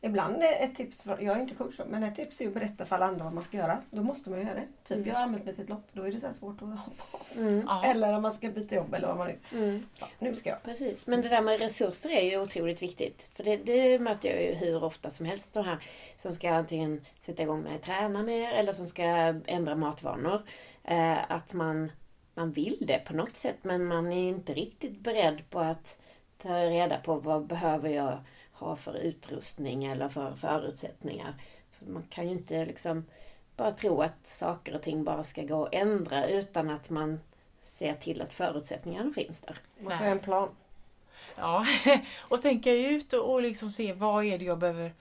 [0.04, 2.96] Ibland är ett tips, jag är inte coach men ett tips är att berätta för
[2.96, 3.78] alla andra vad man ska göra.
[3.90, 4.66] Då måste man göra det.
[4.84, 5.08] Typ Mm.
[5.08, 7.04] jag har anmält mig till ett lopp, då är det så här svårt att hoppa
[7.10, 7.20] av.
[7.36, 7.68] Mm.
[7.84, 9.58] Eller om man ska byta jobb eller vad man nu.
[9.58, 9.86] Mm.
[9.98, 10.62] Ja, nu ska jag.
[10.62, 13.28] Precis, men det där med resurser är ju otroligt viktigt.
[13.34, 15.48] För det, det möter jag ju hur ofta som helst.
[15.52, 15.78] De här
[16.16, 19.02] som ska antingen sätta igång med att träna mer eller som ska
[19.46, 20.42] ändra matvanor.
[20.84, 21.92] Eh, att man,
[22.34, 25.98] man vill det på något sätt men man är inte riktigt beredd på att
[26.38, 28.18] ta reda på vad behöver jag
[28.64, 31.34] ha för utrustning eller för förutsättningar.
[31.70, 33.04] För man kan ju inte liksom
[33.56, 37.20] bara tro att saker och ting bara ska gå att ändra utan att man
[37.62, 39.56] ser till att förutsättningarna finns där.
[39.80, 40.48] Man får en plan.
[41.36, 41.66] Ja,
[42.28, 44.92] och tänka ut och, liksom se vad är det jag behöver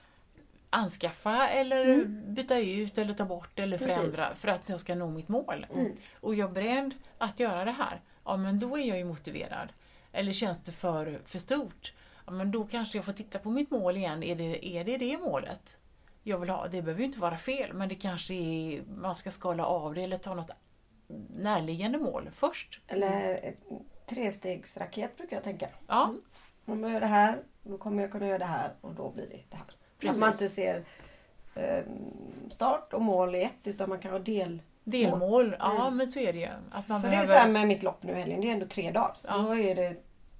[0.70, 3.94] anskaffa eller byta ut eller ta bort eller Precis.
[3.94, 5.66] förändra för att jag ska nå mitt mål.
[5.74, 5.92] Mm.
[6.20, 9.68] Och jag är beredd att göra det här, ja men då är jag ju motiverad.
[10.12, 11.92] Eller känns det för, för stort?
[12.26, 14.22] Ja men då kanske jag får titta på mitt mål igen.
[14.22, 15.78] Är det är det, det målet
[16.22, 16.68] jag vill ha?
[16.68, 20.02] Det behöver ju inte vara fel men det kanske är, man ska skala av det
[20.02, 20.50] eller ta något
[21.36, 22.80] närliggande mål först.
[22.88, 23.54] Eller
[24.06, 25.68] trestegsraket brukar jag tänka.
[25.88, 26.14] Ja,
[26.66, 29.26] Om jag gör det här, då kommer jag kunna göra det här och då blir
[29.26, 29.66] det det här.
[29.98, 30.16] Precis.
[30.16, 30.84] Att man inte ser
[31.54, 31.84] eh,
[32.50, 34.62] start och mål i ett utan man kan ha del.
[34.84, 35.56] delmål.
[35.58, 35.96] Ja Mm.
[35.96, 36.48] men så är det ju.
[36.70, 37.26] Att man För det är ju behöver...
[37.26, 39.14] så här med mitt lopp nu i helgen, det är ändå tre dagar.
[39.18, 39.36] Så Ja.
[39.38, 39.96] då är det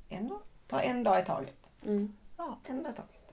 [0.09, 0.39] en dag.
[0.68, 1.64] Ta en dag i taget.
[1.85, 2.12] Mm.
[2.64, 3.24] En dag i taget.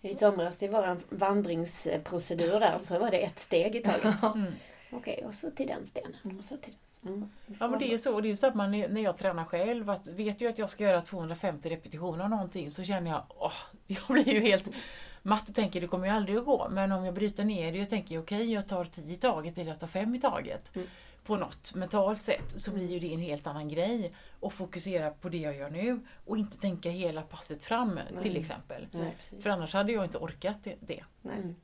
[0.00, 4.14] I somras i vår vandringsprocedur där så var det ett steg i taget.
[4.22, 4.52] Mm.
[4.90, 6.38] Okej, och så till den stenen.
[6.38, 7.30] Och så till den stenen.
[7.60, 8.20] Ja men det är ju så.
[8.20, 10.70] Det är ju så att man, när jag tränar själv, att vet jag att jag
[10.70, 13.52] ska göra 250 repetitioner av någonting så känner jag, åh,
[13.86, 14.68] jag blir ju helt
[15.22, 16.68] matt och tänker det kommer ju aldrig att gå.
[16.70, 19.68] Men om jag bryter ner det och tänker okej jag tar 10 i taget eller
[19.68, 20.76] jag tar 5 i taget.
[20.76, 20.88] Mm.
[21.26, 24.14] På något mentalt sätt så blir ju det en helt annan grej.
[24.40, 28.40] Och fokusera på det jag gör nu och inte tänka hela passet fram till Nej.
[28.40, 28.86] exempel.
[28.92, 29.16] Nej.
[29.40, 31.04] För annars hade jag inte orkat det.
[31.22, 31.36] Nej.
[31.38, 31.54] Mm.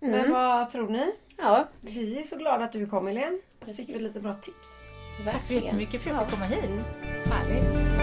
[0.00, 0.32] Men Mm.
[0.32, 1.12] vad tror ni?
[1.36, 3.38] Ja, Vi är så glada att du kom Helene.
[3.60, 3.86] Precis.
[3.86, 4.68] Fick vi lite bra tips.
[5.24, 6.64] Tack så jättemycket för att jag fick komma hit.
[6.64, 6.82] Mm.
[7.32, 7.95] Härligt!